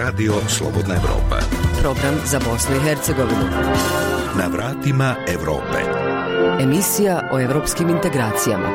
Radio 0.00 0.32
Slobodna 0.48 0.94
Evropa. 0.94 1.38
Program 1.80 2.14
za 2.26 2.40
Bosnu 2.50 2.76
i 2.76 2.80
Hercegovinu. 2.80 3.44
Na 4.38 4.46
vratima 4.52 5.14
Evrope. 5.28 5.78
Emisija 6.60 7.28
o 7.32 7.40
evropskim 7.40 7.88
integracijama. 7.88 8.68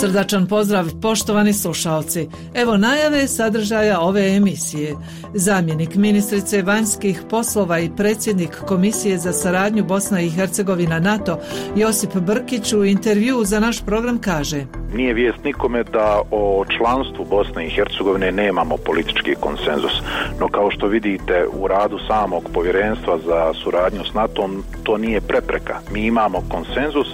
Srdačan 0.00 0.46
pozdrav, 0.46 0.86
poštovani 1.02 1.52
slušalci. 1.52 2.28
Evo 2.54 2.76
najave 2.76 3.28
sadržaja 3.28 4.00
ove 4.00 4.36
emisije. 4.36 4.94
Zamjenik 5.34 5.94
ministrice 5.94 6.62
vanjskih 6.62 7.22
poslova 7.30 7.78
i 7.78 7.90
predsjednik 7.96 8.56
Komisije 8.66 9.18
za 9.18 9.32
saradnju 9.32 9.84
Bosna 9.84 10.20
i 10.20 10.30
Hercegovina 10.30 11.00
NATO 11.00 11.40
Josip 11.76 12.14
Brkić 12.14 12.72
u 12.72 12.84
intervju 12.84 13.44
za 13.44 13.60
naš 13.60 13.84
program 13.86 14.18
kaže 14.18 14.66
Nije 14.94 15.14
vijest 15.14 15.44
nikome 15.44 15.82
da 15.82 16.22
o 16.30 16.64
članstvu 16.78 17.24
Bosne 17.30 17.66
i 17.66 17.70
Hercegovine 17.70 18.32
nemamo 18.32 18.76
politički 18.76 19.34
konsenzus, 19.40 19.92
no 20.40 20.48
kao 20.48 20.70
što 20.70 20.86
vidite 20.86 21.46
u 21.52 21.68
radu 21.68 21.98
samog 22.06 22.50
povjerenstva 22.54 23.18
za 23.18 23.52
suradnju 23.62 24.04
s 24.04 24.14
NATO 24.14 24.48
to 24.82 24.98
nije 24.98 25.20
prepreka. 25.20 25.78
Mi 25.92 26.06
imamo 26.06 26.42
konsenzus 26.50 27.06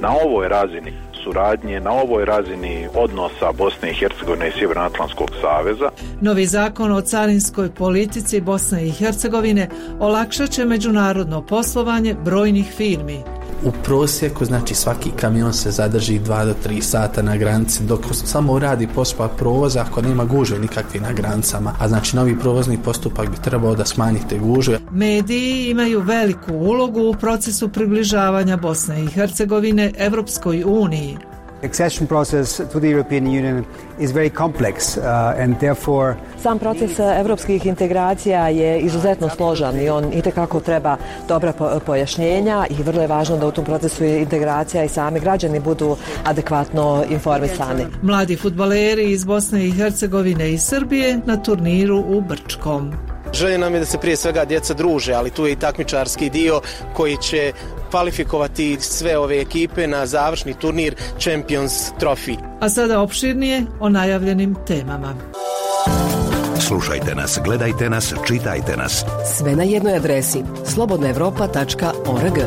na 0.00 0.08
ovoj 0.24 0.48
razini 0.48 0.92
suradnje 1.26 1.80
na 1.80 1.92
ovoj 1.92 2.24
razini 2.24 2.88
odnosa 2.94 3.52
Bosne 3.52 3.90
i 3.90 3.94
Hercegovine 3.94 4.48
i 4.48 4.58
Sjevernoatlantskog 4.58 5.30
saveza. 5.40 5.90
Novi 6.20 6.46
zakon 6.46 6.92
o 6.92 7.00
carinskoj 7.00 7.70
politici 7.74 8.40
Bosne 8.40 8.86
i 8.86 8.90
Hercegovine 8.90 9.68
olakšat 10.00 10.50
će 10.50 10.64
međunarodno 10.64 11.46
poslovanje 11.46 12.14
brojnih 12.24 12.66
firmi 12.76 13.35
u 13.64 13.72
prosjeku, 13.84 14.44
znači 14.44 14.74
svaki 14.74 15.10
kamion 15.10 15.52
se 15.52 15.70
zadrži 15.70 16.20
2 16.20 16.44
do 16.44 16.54
3 16.68 16.80
sata 16.80 17.22
na 17.22 17.36
granici, 17.36 17.82
dok 17.82 18.00
samo 18.12 18.58
radi 18.58 18.88
postupak 18.94 19.30
provoza 19.36 19.80
ako 19.80 20.02
nema 20.02 20.24
gužve 20.24 20.58
nikakve 20.58 21.00
na 21.00 21.12
granicama, 21.12 21.74
a 21.78 21.88
znači 21.88 22.16
novi 22.16 22.38
provozni 22.38 22.78
postupak 22.82 23.30
bi 23.30 23.36
trebao 23.44 23.74
da 23.74 23.84
smanji 23.84 24.20
te 24.28 24.38
gužve. 24.38 24.78
Mediji 24.90 25.70
imaju 25.70 26.00
veliku 26.00 26.52
ulogu 26.52 27.00
u 27.00 27.14
procesu 27.14 27.68
približavanja 27.68 28.56
Bosne 28.56 29.04
i 29.04 29.06
Hercegovine 29.06 29.92
Evropskoj 29.98 30.62
uniji 30.66 31.16
accession 31.62 32.06
process 32.06 32.56
to 32.56 32.80
the 32.80 32.88
European 32.88 33.26
Union 33.26 33.64
is 33.98 34.12
very 34.12 34.30
complex 34.30 34.96
uh, 34.96 35.34
and 35.38 35.58
therefore 35.58 36.16
Sam 36.42 36.58
proces 36.58 36.98
uh, 36.98 37.20
evropskih 37.20 37.66
integracija 37.66 38.48
je 38.48 38.80
izuzetno 38.80 39.28
složan 39.28 39.80
i 39.80 39.88
on 39.88 40.12
i 40.12 40.22
kako 40.22 40.60
treba 40.60 40.96
dobra 41.28 41.52
pojašnjenja 41.86 42.66
i 42.70 42.82
vrlo 42.82 43.02
je 43.02 43.08
važno 43.08 43.36
da 43.36 43.46
u 43.46 43.52
tom 43.52 43.64
procesu 43.64 44.04
integracija 44.04 44.84
i 44.84 44.88
sami 44.88 45.20
građani 45.20 45.60
budu 45.60 45.96
adekvatno 46.24 47.04
informisani. 47.10 47.86
Mladi 48.02 48.36
futbaleri 48.36 49.10
iz 49.10 49.24
Bosne 49.24 49.66
i 49.66 49.70
Hercegovine 49.70 50.52
i 50.52 50.58
Srbije 50.58 51.20
na 51.26 51.42
turniru 51.42 52.04
u 52.08 52.20
Brčkom. 52.20 52.92
Želje 53.32 53.58
nam 53.58 53.74
je 53.74 53.80
da 53.80 53.86
se 53.86 53.98
prije 53.98 54.16
svega 54.16 54.44
djeca 54.44 54.74
druže, 54.74 55.12
ali 55.12 55.30
tu 55.30 55.46
je 55.46 55.52
i 55.52 55.56
takmičarski 55.56 56.30
dio 56.30 56.60
koji 56.94 57.16
će 57.16 57.52
kvalifikovati 57.90 58.76
sve 58.80 59.18
ove 59.18 59.40
ekipe 59.40 59.86
na 59.86 60.06
završni 60.06 60.54
turnir 60.54 60.94
Champions 61.18 61.72
Trophy. 62.00 62.36
A 62.60 62.68
sada 62.68 63.00
opširnije 63.00 63.62
o 63.80 63.88
najavljenim 63.88 64.56
temama. 64.66 65.14
Slušajte 66.60 67.14
nas, 67.14 67.38
gledajte 67.44 67.90
nas, 67.90 68.14
čitajte 68.26 68.76
nas. 68.76 69.04
Sve 69.36 69.56
na 69.56 69.62
jednoj 69.62 69.96
adresi 69.96 70.42
slobodnaevropa.org. 70.64 72.38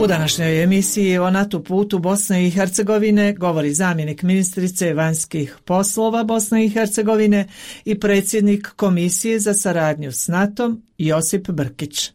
U 0.00 0.06
današnjoj 0.06 0.62
emisiji 0.62 1.18
o 1.18 1.30
NATO 1.30 1.62
putu 1.62 1.98
Bosne 1.98 2.46
i 2.46 2.50
Hercegovine 2.50 3.32
govori 3.32 3.74
zamjenik 3.74 4.22
ministrice 4.22 4.94
vanjskih 4.94 5.56
poslova 5.64 6.24
Bosne 6.24 6.64
i 6.64 6.68
Hercegovine 6.68 7.48
i 7.84 8.00
predsjednik 8.00 8.68
Komisije 8.76 9.40
za 9.40 9.54
saradnju 9.54 10.12
s 10.12 10.28
NATO 10.28 10.76
Josip 10.98 11.50
Brkić. 11.50 12.10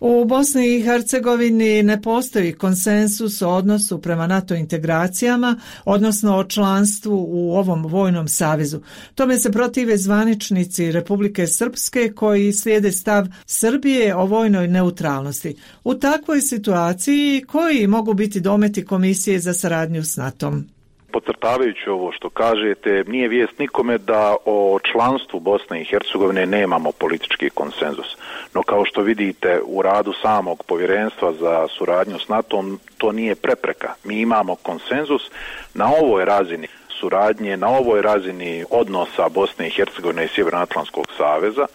U 0.00 0.24
Bosni 0.24 0.76
i 0.76 0.82
Hercegovini 0.82 1.82
ne 1.82 2.02
postoji 2.02 2.52
konsensus 2.52 3.42
o 3.42 3.48
odnosu 3.48 4.00
prema 4.00 4.26
NATO 4.26 4.54
integracijama, 4.54 5.60
odnosno 5.84 6.36
o 6.36 6.44
članstvu 6.44 7.26
u 7.28 7.52
ovom 7.56 7.86
vojnom 7.86 8.28
savezu. 8.28 8.80
Tome 9.14 9.38
se 9.38 9.52
protive 9.52 9.96
zvaničnici 9.96 10.92
Republike 10.92 11.46
Srpske 11.46 12.12
koji 12.16 12.52
slijede 12.52 12.92
stav 12.92 13.26
Srbije 13.46 14.16
o 14.16 14.26
vojnoj 14.26 14.68
neutralnosti. 14.68 15.56
U 15.84 15.94
takvoj 15.94 16.40
situaciji 16.40 17.44
koji 17.48 17.86
mogu 17.86 18.14
biti 18.14 18.40
dometi 18.40 18.84
Komisije 18.84 19.40
za 19.40 19.52
saradnju 19.52 20.04
s 20.04 20.16
NATO-om? 20.16 20.79
Pocrtavajući 21.12 21.90
ovo 21.90 22.12
što 22.12 22.30
kažete, 22.30 23.04
nije 23.06 23.28
vijest 23.28 23.58
nikome 23.58 23.98
da 23.98 24.36
o 24.44 24.78
članstvu 24.92 25.40
Bosne 25.40 25.80
i 25.80 25.84
Hercegovine 25.84 26.46
nemamo 26.46 26.92
politički 26.92 27.50
konsenzus. 27.50 28.16
No 28.54 28.62
kao 28.62 28.84
što 28.84 29.02
vidite 29.02 29.60
u 29.64 29.82
radu 29.82 30.12
samog 30.22 30.62
povjerenstva 30.66 31.32
za 31.32 31.66
suradnju 31.78 32.18
s 32.18 32.28
nato 32.28 32.64
to 32.98 33.12
nije 33.12 33.34
prepreka. 33.34 33.94
Mi 34.04 34.20
imamo 34.20 34.54
konsenzus 34.54 35.30
na 35.74 35.86
ovoj 36.02 36.24
razini 36.24 36.68
suradnje, 37.00 37.56
na 37.56 37.68
ovoj 37.68 38.02
razini 38.02 38.64
odnosa 38.70 39.28
Bosne 39.28 39.66
i 39.66 39.70
Hercegovine 39.70 40.24
i 40.24 40.28
Sjevernoatlantskog 40.28 41.06
saveza, 41.16 41.66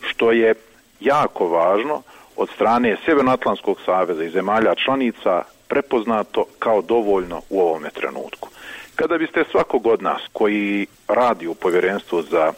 što 0.00 0.32
je 0.32 0.54
jako 1.00 1.48
važno 1.48 2.02
od 2.36 2.48
strane 2.54 2.96
Sjevernoatlantskog 3.04 3.78
saveza 3.84 4.24
i 4.24 4.30
zemalja 4.30 4.74
članica 4.74 5.42
prepoznato 5.68 6.44
kao 6.58 6.82
dovoljno 6.82 7.40
u 7.50 7.60
ovome 7.60 7.90
trenutku. 7.90 8.48
Kada 8.96 9.18
biste 9.18 9.44
svakog 9.50 9.86
od 9.86 10.02
nas 10.02 10.22
koji 10.32 10.86
radi 11.08 11.46
u 11.46 11.54
povjerenstvu 11.54 12.22
za 12.22 12.52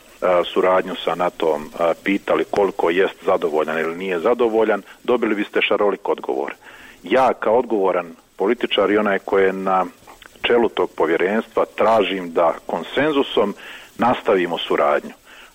suradnju 0.54 0.94
sa 1.04 1.14
NATO-om 1.14 1.70
pitali 2.04 2.44
koliko 2.50 2.90
jest 2.90 3.14
zadovoljan 3.24 3.78
ili 3.78 3.96
nije 3.96 4.20
zadovoljan, 4.20 4.82
dobili 5.04 5.34
biste 5.34 5.60
šarolik 5.62 6.08
odgovor. 6.08 6.54
Ja 7.02 7.32
kao 7.34 7.58
odgovoran 7.58 8.14
političar 8.36 8.90
i 8.90 8.96
onaj 8.96 9.18
koji 9.18 9.44
je 9.44 9.52
na 9.52 9.86
čelu 10.42 10.68
tog 10.68 10.90
povjerenstva 10.96 11.64
tražim 11.76 12.32
da 12.32 12.54
konsenzusom 12.66 13.54
nastavimo 13.98 14.58
suradnju. 14.58 15.12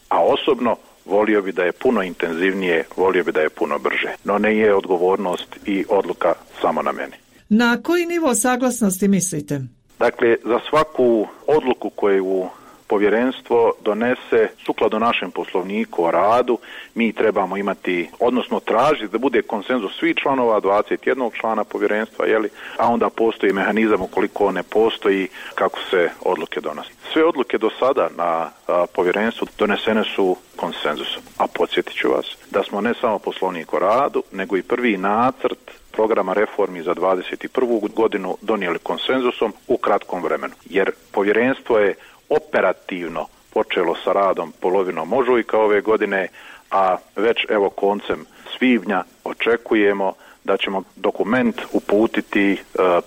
A 0.10 0.24
osobno 0.24 0.76
volio 1.06 1.42
bi 1.42 1.52
da 1.52 1.64
je 1.64 1.72
puno 1.72 2.02
intenzivnije, 2.04 2.86
volio 2.98 3.24
bi 3.24 3.32
da 3.32 3.42
je 3.42 3.50
puno 3.50 3.80
brže. 3.80 4.16
No 4.24 4.38
ne 4.38 4.58
je 4.58 4.76
odgovornost 4.76 5.60
i 5.66 5.86
odluka 5.90 6.34
samo 6.62 6.82
na 6.82 6.92
meni. 6.92 7.16
Na 7.50 7.82
koji 7.84 8.06
nivo 8.06 8.36
saglasnosti 8.36 9.08
mislite? 9.08 9.62
Dakle, 10.00 10.38
za 10.44 10.60
svaku 10.70 11.28
odluku 11.48 11.90
koju 11.90 12.50
povjerenstvo 12.88 13.74
donese 13.82 14.50
sukladno 14.66 15.00
našem 15.00 15.32
poslovniku 15.32 16.04
o 16.04 16.12
radu, 16.12 16.58
mi 16.96 17.14
trebamo 17.14 17.58
imati, 17.58 18.10
odnosno 18.20 18.60
tražiti 18.60 19.12
da 19.12 19.18
bude 19.18 19.42
konsenzus 19.42 20.00
svih 20.00 20.16
članova, 20.16 20.62
21 20.62 21.40
člana 21.40 21.64
povjerenstva, 21.64 22.26
jeli, 22.26 22.50
a 22.78 22.88
onda 22.88 23.10
postoji 23.10 23.54
mehanizam 23.54 24.02
ukoliko 24.02 24.52
ne 24.52 24.64
postoji 24.64 25.28
kako 25.56 25.80
se 25.90 26.10
odluke 26.22 26.62
donose. 26.62 26.90
Sve 27.14 27.26
odluke 27.26 27.58
do 27.58 27.70
sada 27.80 28.10
na 28.18 28.50
a, 28.68 28.86
povjerenstvu 28.96 29.48
donesene 29.58 30.04
su 30.16 30.38
konsenzusom. 30.56 31.24
A 31.38 31.48
podsjetit 31.48 31.94
ću 31.94 32.12
vas 32.12 32.26
da 32.52 32.64
smo 32.64 32.82
ne 32.82 32.94
samo 33.02 33.20
poslovnik 33.20 33.74
o 33.74 33.80
radu, 33.80 34.24
nego 34.32 34.58
i 34.58 34.64
prvi 34.64 34.98
nacrt 34.98 35.79
programa 35.92 36.34
reformi 36.34 36.84
za 36.84 36.94
21. 36.94 37.94
godinu 37.94 38.38
donijeli 38.42 38.80
konsenzusom 38.80 39.54
u 39.68 39.78
kratkom 39.78 40.24
vremenu. 40.24 40.54
Jer 40.66 40.92
povjerenstvo 41.12 41.78
je 41.78 41.96
operativno 42.30 43.28
počelo 43.54 43.96
sa 44.04 44.12
radom 44.12 44.54
polovinom 44.60 45.14
ožujka 45.14 45.58
ove 45.58 45.82
godine, 45.82 46.28
a 46.72 46.98
već 47.16 47.46
evo 47.50 47.70
koncem 47.70 48.26
svibnja 48.58 49.04
očekujemo 49.24 50.14
da 50.44 50.58
ćemo 50.58 50.84
dokument 50.96 51.62
uputiti 51.72 52.52
e, 52.52 52.58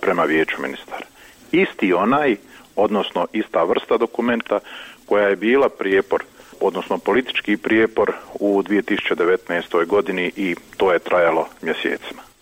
prema 0.01 0.23
vijeću 0.23 0.61
ministara. 0.61 1.05
Isti 1.51 1.93
onaj, 1.93 2.35
odnosno 2.75 3.27
ista 3.33 3.63
vrsta 3.63 3.97
dokumenta 3.97 4.59
koja 5.05 5.27
je 5.27 5.35
bila 5.35 5.69
prijepor, 5.69 6.23
odnosno 6.59 6.97
politički 6.97 7.57
prijepor 7.57 8.11
u 8.39 8.61
2019. 8.61 9.85
godini 9.85 10.31
i 10.35 10.55
to 10.77 10.93
je 10.93 10.99
trajalo 10.99 11.47
mjesecima. 11.61 12.32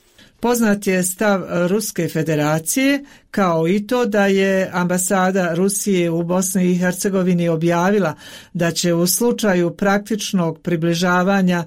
Poznat 0.41 0.87
je 0.87 1.03
stav 1.03 1.41
Ruske 1.69 2.07
federacije 2.07 3.03
kao 3.31 3.67
i 3.67 3.87
to 3.87 4.05
da 4.05 4.25
je 4.25 4.69
ambasada 4.73 5.53
Rusije 5.53 6.09
u 6.09 6.23
Bosni 6.23 6.71
i 6.71 6.77
Hercegovini 6.77 7.49
objavila 7.49 8.15
da 8.53 8.71
će 8.71 8.93
u 8.93 9.07
slučaju 9.07 9.77
praktičnog 9.77 10.61
približavanja 10.61 11.63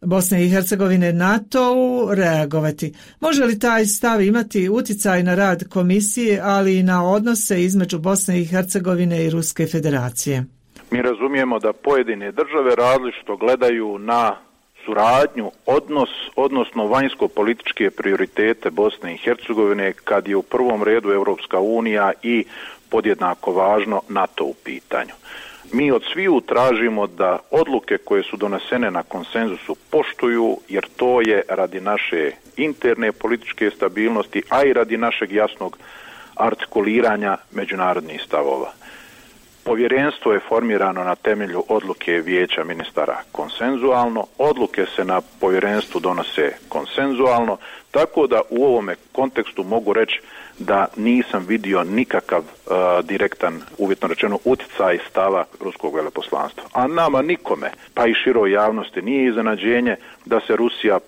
Bosne 0.00 0.44
i 0.46 0.50
Hercegovine 0.50 1.12
NATO-u 1.12 2.14
reagovati. 2.14 2.94
Može 3.20 3.44
li 3.44 3.58
taj 3.58 3.86
stav 3.86 4.22
imati 4.22 4.68
uticaj 4.68 5.22
na 5.22 5.34
rad 5.34 5.68
komisije, 5.68 6.40
ali 6.42 6.78
i 6.78 6.82
na 6.82 7.10
odnose 7.10 7.64
između 7.64 7.98
Bosne 7.98 8.40
i 8.40 8.44
Hercegovine 8.44 9.24
i 9.24 9.30
Ruske 9.30 9.66
federacije? 9.66 10.44
Mi 10.90 11.02
razumijemo 11.02 11.58
da 11.58 11.72
pojedine 11.72 12.32
države 12.32 12.76
različito 12.76 13.36
gledaju 13.36 13.98
na 13.98 14.47
suradnju, 14.88 15.50
odnos, 15.66 16.08
odnosno 16.36 16.86
vanjsko-političke 16.86 17.90
prioritete 17.90 18.70
Bosne 18.70 19.14
i 19.14 19.16
Hercegovine 19.16 19.92
kad 19.92 20.28
je 20.28 20.36
u 20.36 20.42
prvom 20.42 20.82
redu 20.82 21.10
Evropska 21.10 21.60
unija 21.60 22.12
i 22.22 22.44
podjednako 22.90 23.52
važno 23.52 24.02
NATO 24.08 24.44
u 24.44 24.54
pitanju. 24.64 25.12
Mi 25.72 25.92
od 25.92 26.02
sviju 26.12 26.40
tražimo 26.40 27.06
da 27.06 27.38
odluke 27.50 27.98
koje 27.98 28.22
su 28.22 28.36
donesene 28.36 28.90
na 28.90 29.02
konsenzusu 29.02 29.76
poštuju, 29.90 30.58
jer 30.68 30.86
to 30.96 31.20
je 31.20 31.42
radi 31.48 31.80
naše 31.80 32.30
interne 32.56 33.12
političke 33.12 33.70
stabilnosti, 33.70 34.42
a 34.48 34.64
i 34.64 34.72
radi 34.72 34.96
našeg 34.96 35.32
jasnog 35.32 35.78
artikuliranja 36.34 37.36
međunarodnih 37.50 38.22
stavova. 38.26 38.72
Povjerenstvo 39.68 40.32
je 40.32 40.40
formirano 40.40 41.04
na 41.04 41.14
temelju 41.14 41.64
odluke 41.68 42.12
vijeća 42.12 42.64
ministara 42.64 43.16
konsenzualno, 43.32 44.26
odluke 44.38 44.86
se 44.96 45.04
na 45.04 45.20
povjerenstvu 45.40 46.00
donose 46.00 46.52
konsenzualno, 46.68 47.56
tako 47.90 48.26
da 48.26 48.40
u 48.50 48.64
ovome 48.64 48.94
kontekstu 49.12 49.64
mogu 49.64 49.92
reći 49.92 50.20
da 50.58 50.86
nisam 50.96 51.44
vidio 51.48 51.84
nikakav 51.84 52.40
uh, 52.40 52.72
direktan, 53.04 53.62
uvjetno 53.78 54.08
rečeno, 54.08 54.38
uticaj 54.44 54.98
stava 55.10 55.44
ruskog 55.60 55.94
veleposlanstva. 55.94 56.64
A 56.72 56.86
nama 56.86 57.22
nikome, 57.22 57.70
pa 57.94 58.06
i 58.06 58.14
široj 58.14 58.52
javnosti, 58.52 59.02
nije 59.02 59.28
iznenađenje 59.28 59.96
da 60.24 60.40
se 60.40 60.56
Rusija 60.56 60.98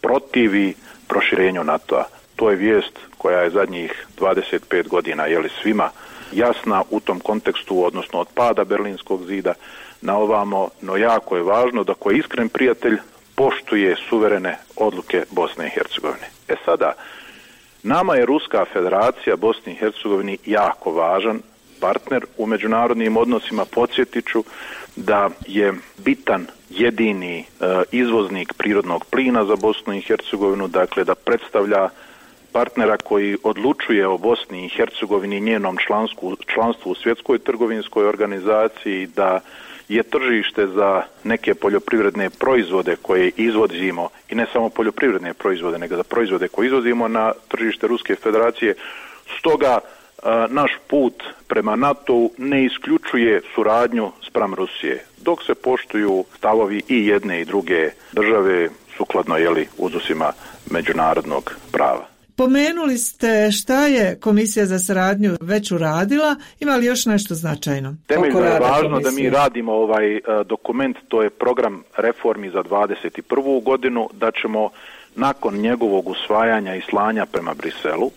protivi 0.00 0.74
proširenju 1.08 1.64
NATO-a. 1.64 2.04
To 2.36 2.50
je 2.50 2.56
vijest 2.56 2.98
koja 3.18 3.40
je 3.40 3.50
zadnjih 3.50 4.06
25 4.20 4.88
godina, 4.88 5.26
jeli 5.26 5.48
svima, 5.62 5.90
jasna 6.32 6.82
u 6.90 7.00
tom 7.00 7.20
kontekstu, 7.20 7.84
odnosno 7.84 8.20
od 8.20 8.28
pada 8.34 8.64
Berlinskog 8.64 9.26
zida 9.26 9.54
na 10.00 10.16
ovamo, 10.16 10.68
no 10.82 10.96
jako 10.96 11.36
je 11.36 11.42
važno 11.42 11.84
da 11.84 11.94
ko 11.94 12.10
je 12.10 12.18
iskren 12.18 12.48
prijatelj 12.48 12.96
poštuje 13.34 13.96
suverene 14.08 14.58
odluke 14.76 15.24
Bosne 15.30 15.66
i 15.66 15.70
Hercegovine. 15.70 16.28
E 16.48 16.54
sada, 16.64 16.92
nama 17.82 18.14
je 18.14 18.26
Ruska 18.26 18.64
federacija 18.72 19.36
Bosni 19.36 19.72
i 19.72 19.76
Hercegovini 19.76 20.38
jako 20.46 20.92
važan 20.92 21.40
partner 21.80 22.24
u 22.36 22.46
međunarodnim 22.46 23.16
odnosima. 23.16 23.64
Podsjetiću 23.64 24.44
da 24.96 25.28
je 25.46 25.72
bitan 25.98 26.46
jedini 26.70 27.38
e, 27.38 27.44
izvoznik 27.92 28.52
prirodnog 28.52 29.04
plina 29.04 29.44
za 29.44 29.56
Bosnu 29.56 29.94
i 29.94 30.00
Hercegovinu, 30.00 30.68
dakle 30.68 31.04
da 31.04 31.14
predstavlja 31.14 31.88
partnera 32.58 32.96
koji 32.96 33.36
odlučuje 33.42 34.06
o 34.06 34.18
Bosni 34.18 34.64
i 34.66 34.68
Hercegovini 34.68 35.36
i 35.36 35.40
njenom 35.40 35.76
člansku, 35.86 36.36
članstvu 36.54 36.90
u 36.90 36.94
svjetskoj 36.94 37.38
trgovinskoj 37.38 38.08
organizaciji, 38.08 39.06
da 39.06 39.40
je 39.88 40.02
tržište 40.02 40.66
za 40.66 41.02
neke 41.24 41.54
poljoprivredne 41.54 42.30
proizvode 42.30 42.96
koje 43.02 43.30
izvozimo 43.36 44.08
i 44.30 44.34
ne 44.34 44.46
samo 44.52 44.68
poljoprivredne 44.68 45.34
proizvode, 45.34 45.78
nego 45.78 45.96
za 45.96 46.02
proizvode 46.02 46.48
koje 46.48 46.66
izvozimo 46.66 47.08
na 47.08 47.32
tržište 47.48 47.86
Ruske 47.86 48.14
federacije. 48.14 48.74
Stoga 49.38 49.78
e, 49.78 49.82
naš 50.48 50.72
put 50.86 51.24
prema 51.48 51.76
NATO 51.76 52.28
ne 52.38 52.64
isključuje 52.64 53.40
suradnju 53.54 54.12
spram 54.28 54.54
Rusije, 54.54 55.04
dok 55.16 55.44
se 55.44 55.54
poštuju 55.54 56.24
stavovi 56.36 56.82
i 56.88 57.06
jedne 57.06 57.40
i 57.40 57.44
druge 57.44 57.90
države 58.12 58.68
sukladno 58.96 59.36
jeli, 59.36 59.68
uzusima 59.78 60.32
međunarodnog 60.70 61.56
prava. 61.72 62.07
Pomenuli 62.38 62.98
ste 62.98 63.52
šta 63.52 63.86
je 63.86 64.20
Komisija 64.20 64.66
za 64.66 64.78
saradnju 64.78 65.36
već 65.40 65.72
uradila, 65.72 66.36
ima 66.60 66.76
li 66.76 66.86
još 66.86 67.06
nešto 67.06 67.34
značajno? 67.34 67.94
Temeljno 68.06 68.40
je 68.40 68.60
važno 68.60 68.90
komisije? 68.90 69.02
da 69.02 69.10
mi 69.10 69.30
radimo 69.30 69.72
ovaj 69.72 70.16
uh, 70.16 70.46
dokument, 70.46 70.96
to 71.08 71.22
je 71.22 71.30
program 71.30 71.82
reformi 71.96 72.50
za 72.50 72.62
21. 72.62 73.62
godinu, 73.62 74.08
da 74.12 74.30
ćemo 74.30 74.70
nakon 75.16 75.54
njegovog 75.54 76.08
usvajanja 76.08 76.74
i 76.74 76.82
slanja 76.90 77.26
prema 77.26 77.54
Briselu 77.54 78.06
uh, 78.06 78.12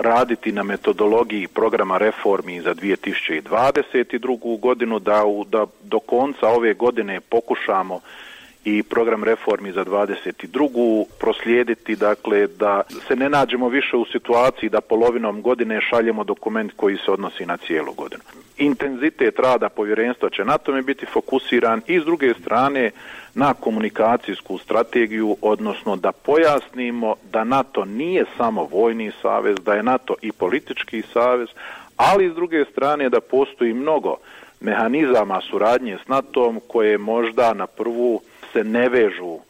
raditi 0.00 0.52
na 0.52 0.62
metodologiji 0.62 1.48
programa 1.48 1.98
reformi 1.98 2.60
za 2.60 2.74
2022. 2.74 4.60
godinu, 4.60 4.98
da, 4.98 5.24
u, 5.24 5.44
da 5.44 5.66
do 5.82 5.98
konca 5.98 6.48
ove 6.48 6.74
godine 6.74 7.20
pokušamo 7.20 7.94
uh, 7.94 8.02
i 8.68 8.82
program 8.82 9.24
reformi 9.24 9.72
za 9.72 9.84
22. 9.84 11.04
proslijediti, 11.20 11.96
dakle, 11.96 12.46
da 12.46 12.82
se 13.08 13.16
ne 13.16 13.28
nađemo 13.28 13.68
više 13.68 13.96
u 13.96 14.04
situaciji 14.04 14.68
da 14.68 14.80
polovinom 14.80 15.42
godine 15.42 15.80
šaljemo 15.80 16.24
dokument 16.24 16.72
koji 16.76 16.96
se 16.96 17.10
odnosi 17.10 17.46
na 17.46 17.56
cijelu 17.56 17.92
godinu. 17.92 18.22
Intenzitet 18.56 19.38
rada 19.38 19.68
povjerenstva 19.68 20.30
će 20.30 20.44
na 20.44 20.58
tome 20.58 20.82
biti 20.82 21.06
fokusiran 21.06 21.82
i 21.86 22.00
s 22.00 22.04
druge 22.04 22.34
strane 22.40 22.90
na 23.34 23.54
komunikacijsku 23.54 24.58
strategiju, 24.58 25.36
odnosno 25.42 25.96
da 25.96 26.12
pojasnimo 26.12 27.14
da 27.32 27.44
NATO 27.44 27.84
nije 27.84 28.24
samo 28.36 28.68
vojni 28.72 29.12
savez, 29.22 29.56
da 29.64 29.74
je 29.74 29.82
NATO 29.82 30.14
i 30.22 30.32
politički 30.32 31.02
savez, 31.12 31.48
ali 31.96 32.30
s 32.30 32.34
druge 32.34 32.64
strane 32.72 33.08
da 33.08 33.20
postoji 33.20 33.74
mnogo 33.74 34.16
mehanizama 34.60 35.40
suradnje 35.50 35.98
s 36.04 36.08
NATO-om 36.08 36.60
koje 36.68 36.98
možda 36.98 37.54
na 37.54 37.66
prvu 37.66 38.20
se 38.58 38.64
ne 38.64 38.88
vežu 38.88 39.38
uh, 39.38 39.42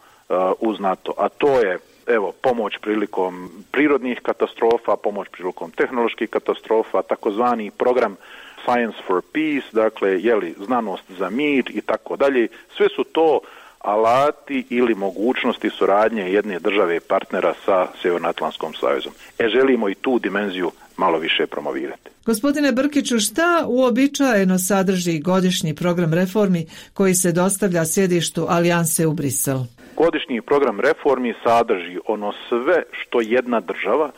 uz 0.60 0.81
NATO, 0.81 1.14
a 1.16 1.28
to 1.28 1.60
je 1.60 1.78
evo 2.06 2.32
pomoć 2.43 2.78
prilikom 2.81 3.50
prirodnih 3.72 4.20
katastrofa, 4.22 4.96
pomoć 4.96 5.28
prilikom 5.28 5.70
tehnoloških 5.70 6.31
katastrofa, 6.31 7.02
takozvani 7.02 7.70
program 7.70 8.16
Science 8.64 8.99
for 9.06 9.22
Peace, 9.32 9.69
dakle 9.72 10.20
jeli 10.20 10.55
znanost 10.58 11.05
za 11.19 11.31
mir 11.31 11.64
i 11.75 11.81
tako 11.81 12.16
dalje. 12.16 12.49
Sve 12.76 12.88
su 12.88 13.05
to 13.05 13.40
alati 13.79 14.67
ili 14.71 14.95
mogućnosti 14.95 15.71
suradnje 15.71 16.23
jedne 16.23 16.59
države 16.59 17.01
partnera 17.01 17.55
sa 17.65 17.87
Sjevernoatlantskom 18.03 18.75
savezom. 18.75 19.13
E 19.39 19.49
želimo 19.49 19.89
i 19.89 19.95
tu 19.95 20.19
dimenziju 20.19 20.71
malo 20.97 21.19
više 21.19 21.47
promovirati. 21.47 22.11
Gospodine 22.25 22.73
Brkiću, 22.73 23.19
šta 23.19 23.65
uobičajeno 23.67 24.59
sadrži 24.59 25.19
godišnji 25.19 25.75
program 25.75 26.15
reformi 26.15 26.67
koji 26.95 27.15
se 27.15 27.33
dostavlja 27.33 27.85
sjedištu 27.85 28.47
Alijanse 28.49 29.07
u 29.07 29.13
Brisel? 29.13 29.59
Godišnji 29.97 30.41
program 30.43 30.81
reformi 30.81 31.35
sadrži 31.45 31.99
ono 32.07 32.33
sve 32.49 32.83
što 32.93 33.21
jedna 33.21 33.61
država 33.61 34.11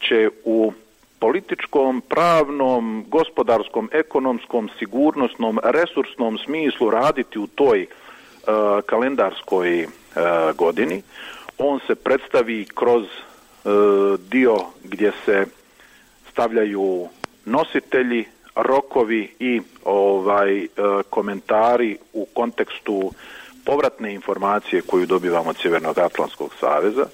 će 0.00 0.28
u 0.44 0.72
političkom, 1.18 2.02
pravnom, 2.08 3.04
gospodarskom, 3.08 3.90
ekonomskom, 3.92 4.68
sigurnosnom, 4.78 5.58
resursnom 5.64 6.38
smislu 6.44 6.90
raditi 6.90 7.38
u 7.38 7.46
toj 7.46 7.86
Eh, 8.48 8.82
kalendarskoj 8.86 9.84
uh, 9.84 10.56
godini. 10.56 11.02
On 11.58 11.80
se 11.86 11.94
predstavi 11.94 12.66
kroz 12.74 13.02
uh, 13.04 14.20
dio 14.20 14.56
gdje 14.84 15.12
se 15.24 15.46
stavljaju 16.30 17.08
nositelji, 17.44 18.24
rokovi 18.54 19.34
i 19.38 19.60
ovaj 19.84 20.66
komentari 21.10 21.98
u 22.12 22.26
kontekstu 22.34 23.12
povratne 23.64 24.14
informacije 24.14 24.82
koju 24.82 25.06
dobivamo 25.06 25.50
od 25.50 25.56
Sjevernog 25.62 25.98
Atlantskog 25.98 26.54
saveza. 26.60 27.06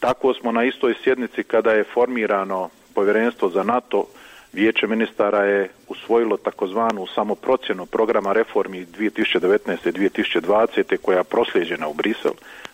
Tako 0.00 0.34
smo 0.34 0.52
na 0.52 0.64
istoj 0.64 0.94
sjednici 1.04 1.42
kada 1.42 1.72
je 1.72 1.84
formirano 1.84 2.68
povjerenstvo 2.94 3.48
za 3.48 3.62
NATO, 3.62 4.06
vijeće 4.52 4.86
ministara 4.86 5.44
je 5.44 5.68
usvojilo 5.88 6.36
takozvanu 6.36 7.06
samoprocjenu 7.06 7.86
programa 7.86 8.32
reformi 8.32 8.86
2019. 8.86 9.92
2020. 9.92 10.96
koja 10.96 11.18
je 11.18 11.24
prosljeđena 11.24 11.88
u 11.88 11.94
Brisel. 11.94 12.32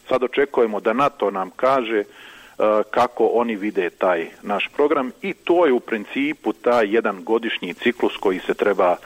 Sad 0.09 0.23
očekujemo 0.23 0.81
da 0.81 0.93
NATO 0.93 1.31
nam 1.31 1.51
kaže 1.51 1.99
eh, 1.99 2.05
kako 2.91 3.27
oni 3.27 3.57
vide 3.57 3.91
taj 3.91 4.27
naš 4.43 4.69
program 4.77 5.11
i 5.23 5.33
to 5.35 5.67
je 5.67 5.73
u 5.73 5.81
principu 5.81 6.53
taj 6.53 6.95
jedan 6.95 7.25
godišnji 7.25 7.75
ciklus 7.75 8.17
koji 8.17 8.39
se 8.39 8.55
treba 8.55 8.97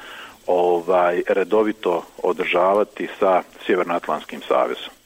ovaj 0.46 1.22
redovito 1.28 2.04
održavati 2.22 3.08
sa 3.18 3.42
Sjevernoatlantskim 3.66 4.40
savezom. 4.48 5.01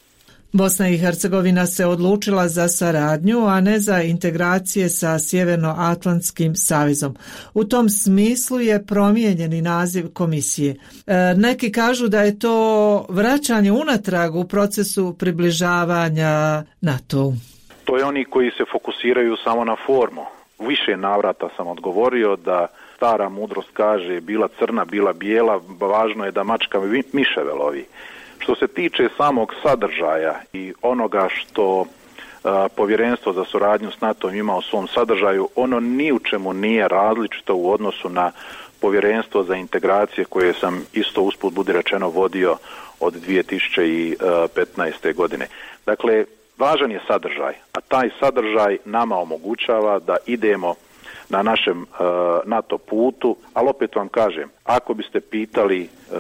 Bosna 0.53 0.89
i 0.89 0.99
Hercegovina 0.99 1.67
se 1.67 1.87
odlučila 1.87 2.49
za 2.49 2.69
saradnju, 2.69 3.47
a 3.47 3.61
ne 3.61 3.79
za 3.79 4.03
integracije 4.03 4.89
sa 4.89 5.19
Sjevernoatlantskim 5.19 6.55
savezom. 6.55 7.17
U 7.55 7.65
tom 7.65 7.89
smislu 7.89 8.61
je 8.61 8.87
promijenjeni 8.87 9.63
naziv 9.63 10.13
komisije. 10.13 10.77
E, 11.07 11.35
neki 11.37 11.73
kažu 11.73 12.09
da 12.09 12.23
je 12.23 12.39
to 12.39 13.07
vraćanje 13.09 13.73
unatrag 13.73 14.37
u 14.37 14.45
procesu 14.45 15.17
približavanja 15.19 16.63
NATO-u 16.81 17.33
to 17.87 17.97
je 17.97 18.05
oni 18.05 18.25
koji 18.25 18.51
se 18.51 18.65
fokusiraju 18.73 19.37
samo 19.45 19.65
na 19.65 19.77
formu. 19.87 20.25
Više 20.59 20.97
navrata 20.97 21.49
sam 21.57 21.67
odgovorio 21.67 22.37
da 22.37 22.67
stara 22.97 23.29
mudrost 23.29 23.71
kaže 23.73 24.21
bila 24.21 24.49
crna, 24.59 24.85
bila 24.85 25.13
bijela, 25.13 25.61
važno 25.81 26.25
je 26.25 26.33
da 26.33 26.45
mačka 26.45 26.81
miševe 27.13 27.53
lovi. 27.53 27.85
Što 28.47 28.55
se 28.55 28.67
tiče 28.67 29.09
samog 29.17 29.55
sadržaja 29.63 30.41
i 30.53 30.73
onoga 30.83 31.29
što 31.29 31.85
a, 32.45 32.69
povjerenstvo 32.77 33.33
za 33.33 33.45
suradnju 33.45 33.91
s 33.91 34.01
NATO 34.01 34.31
ima 34.31 34.57
u 34.57 34.63
svom 34.63 34.89
sadržaju, 34.89 35.49
ono 35.55 35.81
ni 35.81 36.13
u 36.13 36.19
čemu 36.19 36.53
nije 36.53 36.89
različito 36.89 37.55
u 37.55 37.71
odnosu 37.71 38.09
na 38.09 38.33
povjerenstvo 38.81 39.43
za 39.43 39.57
integracije 39.57 40.25
koje 40.25 40.53
sam 40.53 40.85
isto 40.93 41.23
usput 41.23 41.55
budi 41.55 41.73
rečeno 41.73 42.09
vodio 42.09 42.57
od 43.01 43.15
2015. 43.15 45.15
godine. 45.15 45.47
Dakle, 45.87 46.25
važan 46.59 46.91
je 46.91 47.01
sadržaj, 47.07 47.55
a 47.73 47.81
taj 47.81 48.11
sadržaj 48.21 48.79
nama 48.85 49.19
omogućava 49.19 49.99
da 49.99 50.17
idemo 50.27 50.75
na 51.29 51.43
našem 51.43 51.83
uh, 51.83 51.87
NATO 52.45 52.79
putu, 52.79 53.37
ali 53.55 53.69
opet 53.69 53.97
vam 53.97 54.09
kažem, 54.09 54.49
ako 54.65 54.95
biste 54.95 55.21
pitali 55.21 55.83
uh, 55.83 56.17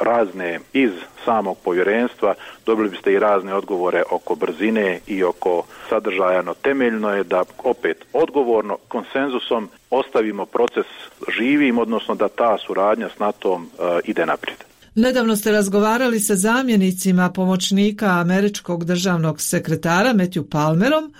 razne 0.00 0.60
iz 0.72 0.90
samog 1.24 1.56
povjerenstva, 1.64 2.34
dobili 2.66 2.88
biste 2.88 3.12
i 3.12 3.18
razne 3.18 3.54
odgovore 3.54 4.02
oko 4.10 4.34
brzine 4.34 5.00
i 5.06 5.24
oko 5.24 5.62
sadržaja, 5.88 6.42
no 6.42 6.54
temeljno 6.54 7.10
je 7.10 7.24
da 7.24 7.44
opet 7.64 8.04
odgovorno 8.12 8.78
konsenzusom 8.88 9.68
ostavimo 9.90 10.46
proces 10.46 10.86
živim, 11.38 11.78
odnosno 11.78 12.14
da 12.14 12.28
ta 12.28 12.58
suradnja 12.66 13.08
s 13.08 13.18
NATO-om 13.18 13.62
uh, 13.62 13.98
ide 14.04 14.26
naprijed. 14.26 14.58
Nedavno 14.94 15.36
ste 15.36 15.52
razgovarali 15.52 16.20
sa 16.20 16.34
zamjenicima 16.34 17.30
pomoćnika 17.30 18.06
američkog 18.06 18.84
državnog 18.84 19.40
sekretara 19.40 20.14
Matthew 20.14 20.50
Palmerom, 20.50 21.12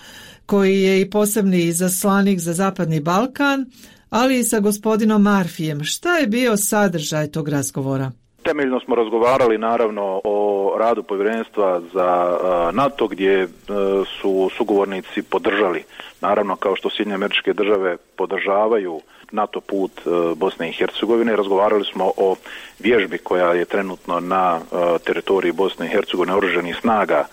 koji 0.47 0.83
je 0.83 1.01
i 1.01 1.11
posebni 1.11 1.73
zaslanik 1.73 2.39
za 2.39 2.53
Zapadni 2.53 3.01
Balkan, 3.01 3.67
ali 4.11 4.39
i 4.39 4.45
sa 4.45 4.61
gospodinom 4.61 5.23
Marfijem. 5.23 5.85
Šta 5.85 6.17
je 6.17 6.27
bio 6.27 6.57
sadržaj 6.57 7.31
tog 7.31 7.49
razgovora? 7.49 8.13
Temeljno 8.43 8.81
smo 8.81 8.95
razgovarali 8.95 9.59
naravno 9.59 10.21
o 10.25 10.77
radu 10.79 11.03
povjerenstva 11.03 11.81
za 11.93 12.39
NATO 12.73 13.09
gdje 13.09 13.43
e, 13.43 13.49
su 14.21 14.51
sugovornici 14.57 15.23
podržali, 15.23 15.85
naravno 16.21 16.57
kao 16.57 16.77
što 16.77 16.91
Sjedinje 16.91 17.15
američke 17.15 17.53
države 17.53 17.97
podržavaju 18.17 19.01
NATO 19.33 19.61
put 19.61 19.93
e, 19.99 20.11
Bosne 20.37 20.69
i 20.69 20.73
Hercegovine. 20.73 21.37
Razgovarali 21.37 21.85
smo 21.85 22.11
o 22.17 22.37
vježbi 22.79 23.19
koja 23.19 23.53
je 23.53 23.65
trenutno 23.65 24.21
na 24.21 24.59
e, 24.59 24.99
teritoriji 24.99 25.53
Bosne 25.53 25.87
i 25.87 25.91
Hercegovine 25.91 26.35
oruženih 26.35 26.77
snaga 26.81 27.25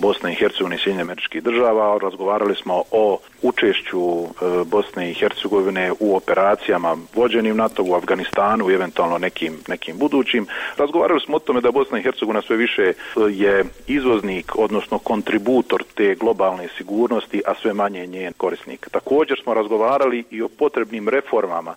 Bosne 0.00 0.32
i 0.32 0.34
Hercegovine 0.34 0.76
i 0.76 0.78
Sjedinje 0.78 1.02
američkih 1.02 1.42
država. 1.42 1.98
Razgovarali 2.02 2.54
smo 2.54 2.82
o 2.90 3.18
učešću 3.42 4.00
e, 4.00 4.26
Bosne 4.64 5.10
i 5.10 5.14
Hercegovine 5.14 5.92
u 6.00 6.16
operacijama 6.16 6.96
vođenim 7.14 7.56
NATO 7.56 7.82
u 7.82 7.94
Afganistanu 7.94 8.70
i 8.70 8.74
eventualno 8.74 9.18
nekim, 9.18 9.58
nekim 9.68 9.98
budućim. 9.98 10.46
Razgovarali 10.76 11.20
smo 11.20 11.36
o 11.36 11.38
tome 11.38 11.60
da 11.60 11.70
Bosna 11.70 11.98
i 11.98 12.02
Hercegovina 12.02 12.42
sve 12.42 12.56
više 12.56 12.82
e, 12.82 12.94
je 13.30 13.64
izvoznik, 13.86 14.58
odnosno 14.58 14.98
kontributor 14.98 15.84
te 15.94 16.14
globalne 16.14 16.68
sigurnosti, 16.76 17.42
a 17.46 17.54
sve 17.54 17.74
manje 17.74 18.06
njen 18.06 18.32
korisnik. 18.36 18.88
Također 18.90 19.40
smo 19.42 19.54
razgovarali 19.54 20.24
i 20.30 20.42
o 20.42 20.48
potrebnim 20.48 21.08
reformama 21.08 21.74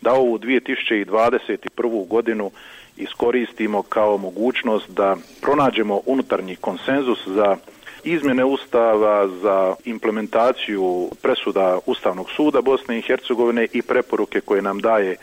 da 0.00 0.12
ovu 0.12 0.38
2021. 0.38 2.08
godinu 2.08 2.50
iskoristimo 2.96 3.82
kao 3.82 4.16
mogućnost 4.16 4.90
da 4.90 5.16
pronađemo 5.40 6.00
unutarnji 6.06 6.56
konsenzus 6.56 7.18
za 7.26 7.56
izmjene 8.04 8.44
ustava 8.44 9.28
za 9.28 9.74
implementaciju 9.84 11.10
presuda 11.22 11.78
Ustavnog 11.86 12.30
suda 12.30 12.60
Bosne 12.60 12.98
i 12.98 13.02
Hercegovine 13.02 13.66
i 13.72 13.82
preporuke 13.82 14.40
koje 14.40 14.62
nam 14.62 14.78
daje 14.78 15.10
e, 15.10 15.16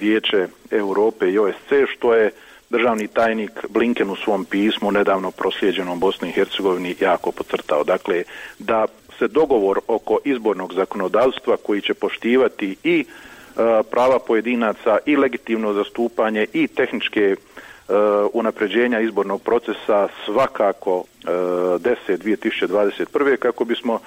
Vijeće 0.00 0.46
Europe 0.70 1.30
i 1.30 1.38
OSC, 1.38 1.70
što 1.96 2.14
je 2.14 2.30
državni 2.70 3.08
tajnik 3.08 3.50
Blinken 3.68 4.10
u 4.10 4.16
svom 4.16 4.44
pismu 4.44 4.92
nedavno 4.92 5.30
proslijeđenom 5.30 6.00
Bosni 6.00 6.28
i 6.28 6.32
Hercegovini 6.32 6.96
jako 7.00 7.32
pocrtao. 7.32 7.84
Dakle, 7.84 8.22
da 8.58 8.86
se 9.18 9.28
dogovor 9.28 9.80
oko 9.86 10.18
izbornog 10.24 10.74
zakonodavstva 10.74 11.56
koji 11.56 11.80
će 11.80 11.94
poštivati 11.94 12.76
i 12.84 13.04
E, 13.56 13.82
prava 13.90 14.18
pojedinaca 14.18 14.98
i 15.06 15.16
legitimno 15.16 15.72
zastupanje 15.72 16.46
i 16.52 16.68
tehničke 16.68 17.36
uh, 17.88 17.94
unapređenja 18.32 19.00
izbornog 19.00 19.42
procesa 19.42 20.08
svakako 20.24 20.96
uh, 20.96 21.04
10. 21.26 21.96
2021. 22.06 23.36
kako 23.36 23.64
bismo 23.64 23.98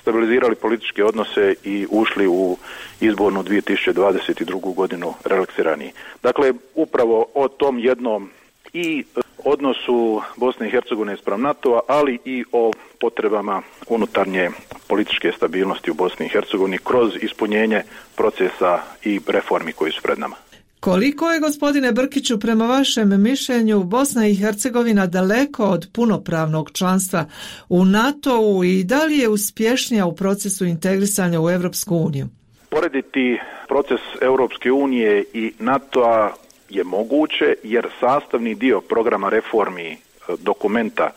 stabilizirali 0.00 0.54
političke 0.54 1.04
odnose 1.04 1.54
i 1.64 1.86
ušli 1.90 2.26
u 2.26 2.56
izbornu 3.00 3.42
2022. 3.42 4.74
godinu 4.74 5.14
relaksirani. 5.24 5.92
Dakle, 6.22 6.52
upravo 6.74 7.26
o 7.34 7.48
tom 7.48 7.78
jednom 7.78 8.30
i 8.72 9.04
odnosu 9.44 10.22
Bosne 10.36 10.66
i 10.66 10.70
Hercegovine 10.70 11.16
sprem 11.16 11.42
NATO-a, 11.42 11.80
ali 11.88 12.18
i 12.24 12.44
o 12.52 12.72
potrebama 13.00 13.62
unutarnje 13.88 14.50
političke 14.88 15.32
stabilnosti 15.36 15.90
u 15.90 15.94
Bosni 15.94 16.26
i 16.26 16.28
Hercegovini 16.28 16.78
kroz 16.78 17.12
ispunjenje 17.20 17.82
procesa 18.16 18.78
i 19.04 19.20
reformi 19.26 19.72
koji 19.72 19.92
su 19.92 20.02
pred 20.02 20.18
nama. 20.18 20.36
Koliko 20.80 21.30
je, 21.30 21.40
gospodine 21.40 21.92
Brkiću, 21.92 22.40
prema 22.40 22.66
vašem 22.66 23.22
mišljenju 23.22 23.82
Bosna 23.82 24.26
i 24.26 24.34
Hercegovina 24.34 25.06
daleko 25.06 25.64
od 25.64 25.88
punopravnog 25.92 26.70
članstva 26.72 27.24
u 27.68 27.84
NATO-u 27.84 28.64
i 28.64 28.84
da 28.84 29.04
li 29.04 29.18
je 29.18 29.28
uspješnija 29.28 30.06
u 30.06 30.16
procesu 30.16 30.64
integrisanja 30.64 31.40
u 31.40 31.50
Evropsku 31.50 31.96
uniju? 31.96 32.26
Porediti 32.68 33.38
proces 33.68 34.00
Europske 34.20 34.72
unije 34.72 35.24
i 35.32 35.52
NATO-a 35.58 36.32
je 36.68 36.84
moguće 36.84 37.54
jer 37.62 37.86
sastavni 38.00 38.54
dio 38.54 38.80
programa 38.80 39.28
reformi 39.28 39.92
e, 39.92 39.96
dokumenta 40.38 41.10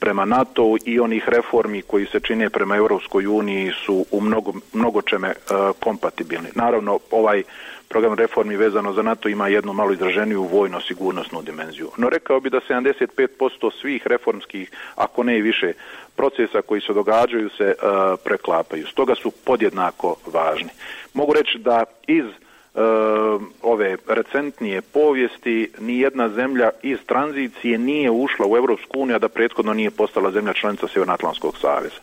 prema 0.00 0.24
NATO 0.24 0.76
i 0.84 1.00
onih 1.00 1.28
reformi 1.28 1.82
koji 1.82 2.06
se 2.06 2.20
čine 2.20 2.50
prema 2.50 2.76
Europskoj 2.76 3.26
uniji 3.26 3.72
su 3.86 4.06
u 4.10 4.20
mnogo, 4.20 4.52
mnogo 4.72 5.02
čeme 5.02 5.28
uh, 5.28 5.34
e, 5.50 5.72
kompatibilni. 5.80 6.48
Naravno, 6.54 6.98
ovaj 7.10 7.42
program 7.88 8.14
reformi 8.14 8.56
vezano 8.56 8.92
za 8.92 9.02
NATO 9.02 9.28
ima 9.28 9.48
jednu 9.48 9.72
malo 9.72 9.92
izraženiju 9.92 10.42
vojno-sigurnosnu 10.42 11.42
dimenziju. 11.42 11.90
No 11.96 12.08
rekao 12.08 12.40
bi 12.40 12.50
da 12.50 12.60
75% 12.68 13.70
svih 13.80 14.06
reformskih, 14.06 14.70
ako 14.94 15.22
ne 15.22 15.38
i 15.38 15.42
više, 15.42 15.72
procesa 16.16 16.62
koji 16.62 16.80
se 16.80 16.92
događaju 16.92 17.50
se 17.50 17.74
uh, 17.74 18.18
preklapaju. 18.24 18.86
Stoga 18.86 19.14
su 19.14 19.30
podjednako 19.30 20.16
važni. 20.26 20.70
Mogu 21.14 21.32
reći 21.32 21.58
da 21.58 21.84
iz 22.06 22.24
uh, 22.24 22.49
Ehm, 22.74 23.44
ove 23.62 23.96
recentnije 24.08 24.82
povijesti 24.82 25.70
ni 25.78 25.98
jedna 25.98 26.28
zemlja 26.28 26.70
iz 26.82 26.98
tranzicije 27.06 27.78
nije 27.78 28.10
ušla 28.10 28.46
u 28.46 28.56
Evropsku 28.56 29.00
uniju, 29.00 29.16
a 29.16 29.18
da 29.18 29.28
prethodno 29.28 29.74
nije 29.74 29.90
postala 29.90 30.30
zemlja 30.30 30.52
članica 30.52 30.88
Sjevernoatlantskog 30.88 31.58
saveza. 31.58 32.00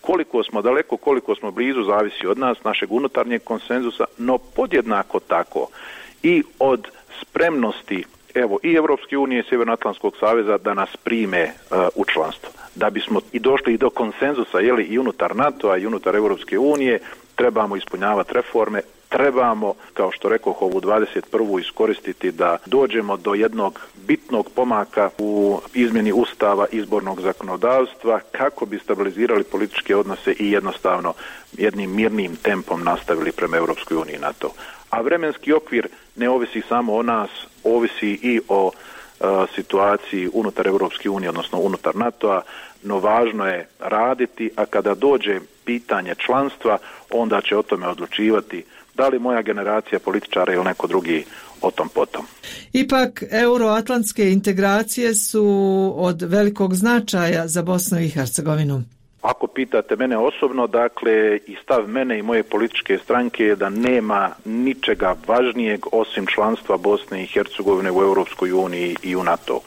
Koliko 0.00 0.42
smo 0.42 0.62
daleko, 0.62 0.96
koliko 0.96 1.34
smo 1.34 1.50
blizu, 1.50 1.82
zavisi 1.82 2.26
od 2.26 2.38
nas, 2.38 2.64
našeg 2.64 2.92
unutarnjeg 2.92 3.44
konsenzusa, 3.44 4.04
no 4.18 4.38
podjednako 4.38 5.20
tako 5.20 5.66
i 6.22 6.42
od 6.58 6.88
spremnosti 7.20 8.04
evo 8.34 8.58
i 8.62 8.72
Evropske 8.74 9.18
unije 9.18 9.40
i 9.40 9.48
Sjevernoatlantskog 9.48 10.16
saveza 10.20 10.58
da 10.58 10.74
nas 10.74 10.96
prime 10.96 11.44
uh, 11.44 11.78
u 11.94 12.04
članstvo. 12.04 12.50
Da 12.74 12.90
bismo 12.90 13.20
i 13.32 13.38
došli 13.38 13.74
i 13.74 13.78
do 13.78 13.90
konsenzusa 13.90 14.60
jeli, 14.60 14.84
i 14.84 14.98
unutar 14.98 15.36
NATO-a 15.36 15.76
i 15.76 15.86
unutar 15.86 16.16
Evropske 16.16 16.58
unije, 16.58 17.00
trebamo 17.34 17.76
ispunjavati 17.76 18.34
reforme, 18.34 18.80
trebamo, 19.08 19.74
kao 19.94 20.12
što 20.12 20.28
rekao, 20.28 20.54
ovu 20.60 20.80
21. 20.80 21.60
iskoristiti 21.60 22.30
da 22.32 22.56
dođemo 22.66 23.16
do 23.16 23.34
jednog 23.34 23.80
bitnog 24.06 24.50
pomaka 24.54 25.10
u 25.18 25.60
izmjeni 25.74 26.12
ustava 26.12 26.66
izbornog 26.72 27.20
zakonodavstva 27.20 28.20
kako 28.32 28.66
bi 28.66 28.78
stabilizirali 28.78 29.44
političke 29.44 29.96
odnose 29.96 30.32
i 30.38 30.50
jednostavno 30.50 31.14
jednim 31.52 31.94
mirnim 31.94 32.36
tempom 32.36 32.84
nastavili 32.84 33.32
prema 33.32 33.56
Europskoj 33.56 33.96
uniji 33.96 34.14
i 34.14 34.18
NATO. 34.18 34.50
A 34.90 35.00
vremenski 35.00 35.52
okvir 35.52 35.88
ne 36.16 36.28
ovisi 36.28 36.62
samo 36.68 36.94
o 36.94 37.02
nas, 37.02 37.30
ovisi 37.64 38.08
i 38.22 38.40
o 38.48 38.70
e, 38.70 39.24
situaciji 39.54 40.30
unutar 40.32 40.66
Europske 40.66 41.10
unije, 41.10 41.28
odnosno 41.28 41.58
unutar 41.58 41.96
NATO-a, 41.96 42.40
no 42.82 42.98
važno 42.98 43.46
je 43.46 43.68
raditi, 43.78 44.50
a 44.56 44.66
kada 44.66 44.94
dođe 44.94 45.40
pitanje 45.64 46.14
članstva, 46.14 46.78
onda 47.10 47.40
će 47.40 47.56
o 47.56 47.62
tome 47.62 47.88
odlučivati 47.88 48.64
da 48.98 49.08
li 49.08 49.18
moja 49.18 49.42
generacija 49.42 49.98
političara 49.98 50.54
ili 50.54 50.64
neko 50.64 50.86
drugi 50.86 51.24
o 51.62 51.70
tom 51.70 51.88
potom. 51.88 52.26
Ipak, 52.72 53.22
euroatlantske 53.30 54.30
integracije 54.32 55.14
su 55.14 55.46
od 55.96 56.22
velikog 56.22 56.74
značaja 56.74 57.48
za 57.48 57.62
Bosnu 57.62 58.00
i 58.00 58.08
Hercegovinu. 58.08 58.82
Ako 59.22 59.46
pitate 59.46 59.96
mene 59.96 60.16
osobno, 60.18 60.66
dakle, 60.66 61.38
i 61.46 61.56
stav 61.62 61.88
mene 61.88 62.18
i 62.18 62.22
moje 62.22 62.42
političke 62.42 62.98
stranke 63.04 63.44
je 63.44 63.56
da 63.56 63.68
nema 63.68 64.30
ničega 64.44 65.16
važnijeg 65.26 65.80
osim 65.92 66.26
članstva 66.26 66.76
Bosne 66.76 67.22
i 67.22 67.26
Hercegovine 67.26 67.90
u 67.90 68.02
Europskoj 68.02 68.52
uniji 68.52 68.96
i 69.02 69.16
u 69.16 69.22
NATO. 69.22 69.60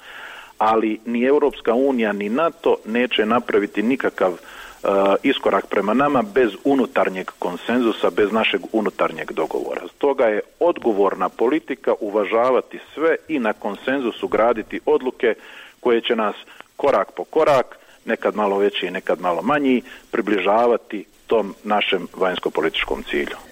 Ali 0.57 0.99
ni 1.05 1.23
Europska 1.23 1.73
unija 1.73 2.13
ni 2.13 2.29
NATO 2.29 2.75
neće 2.85 3.25
napraviti 3.25 3.83
nikakav 3.83 4.31
uh, 4.31 4.39
Eh, 4.83 5.15
iskorak 5.23 5.65
prema 5.67 5.93
nama 5.93 6.21
bez 6.21 6.51
unutarnjeg 6.63 7.31
konsenzusa, 7.39 8.09
bez 8.09 8.31
našeg 8.31 8.61
unutarnjeg 8.71 9.31
dogovora. 9.31 9.81
Stoga 9.95 10.25
je 10.25 10.41
odgovorna 10.59 11.29
politika 11.29 11.93
uvažavati 11.99 12.79
sve 12.93 13.15
i 13.27 13.39
na 13.39 13.53
konsenzusu 13.53 14.27
graditi 14.27 14.79
odluke 14.85 15.33
koje 15.79 16.01
će 16.01 16.15
nas 16.15 16.35
korak 16.77 17.11
po 17.11 17.23
korak, 17.23 17.79
nekad 18.05 18.35
malo 18.35 18.57
veći 18.57 18.85
i 18.85 18.91
nekad 18.91 19.21
malo 19.21 19.41
manji, 19.41 19.81
približavati 20.11 21.05
tom 21.27 21.55
našem 21.63 22.07
vanjsko-političkom 22.13 23.03
cilju. 23.09 23.50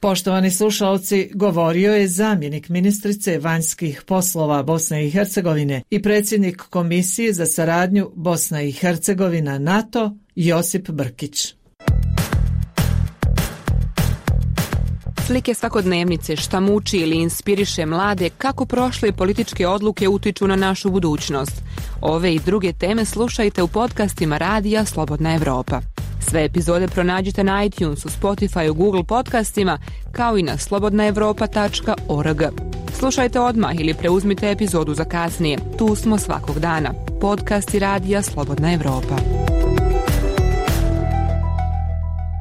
Poštovani 0.00 0.50
slušalci, 0.50 1.30
govorio 1.34 1.94
je 1.94 2.08
zamjenik 2.08 2.68
ministrice 2.68 3.38
vanjskih 3.38 4.02
poslova 4.06 4.62
Bosne 4.62 5.06
i 5.06 5.10
Hercegovine 5.10 5.82
i 5.90 6.02
predsjednik 6.02 6.62
Komisije 6.62 7.32
za 7.32 7.46
saradnju 7.46 8.10
Bosna 8.14 8.62
i 8.62 8.72
Hercegovina 8.72 9.58
NATO 9.58 10.16
Josip 10.34 10.90
Brkić. 10.90 11.54
Slike 15.26 15.54
svakodnevnice 15.54 16.36
šta 16.36 16.60
muči 16.60 16.96
ili 16.96 17.16
inspiriše 17.16 17.86
mlade 17.86 18.30
kako 18.30 18.66
prošle 18.66 19.12
političke 19.12 19.66
odluke 19.66 20.08
utiču 20.08 20.46
na 20.46 20.56
našu 20.56 20.90
budućnost. 20.90 21.62
Ove 22.00 22.34
i 22.34 22.40
druge 22.46 22.72
teme 22.72 23.04
slušajte 23.04 23.62
u 23.62 23.68
podcastima 23.68 24.38
Radija 24.38 24.84
Slobodna 24.84 25.34
Evropa. 25.34 25.80
Sve 26.30 26.44
epizode 26.44 26.88
pronađite 26.88 27.44
na 27.44 27.64
iTunesu, 27.64 28.08
Spotify, 28.08 28.72
Google 28.72 29.04
podcastima, 29.04 29.78
kao 30.12 30.38
i 30.38 30.42
na 30.42 30.58
slobodnaevropa.org. 30.58 32.42
Slušajte 32.98 33.40
odmah 33.40 33.80
ili 33.80 33.94
preuzmite 33.94 34.50
epizodu 34.50 34.94
za 34.94 35.04
kasnije. 35.04 35.58
Tu 35.78 35.94
smo 35.94 36.18
svakog 36.18 36.58
dana. 36.58 36.90
Podcast 37.20 37.74
i 37.74 37.78
Radija 37.78 38.22
Slobodna 38.22 38.72
Evropa. 38.72 39.16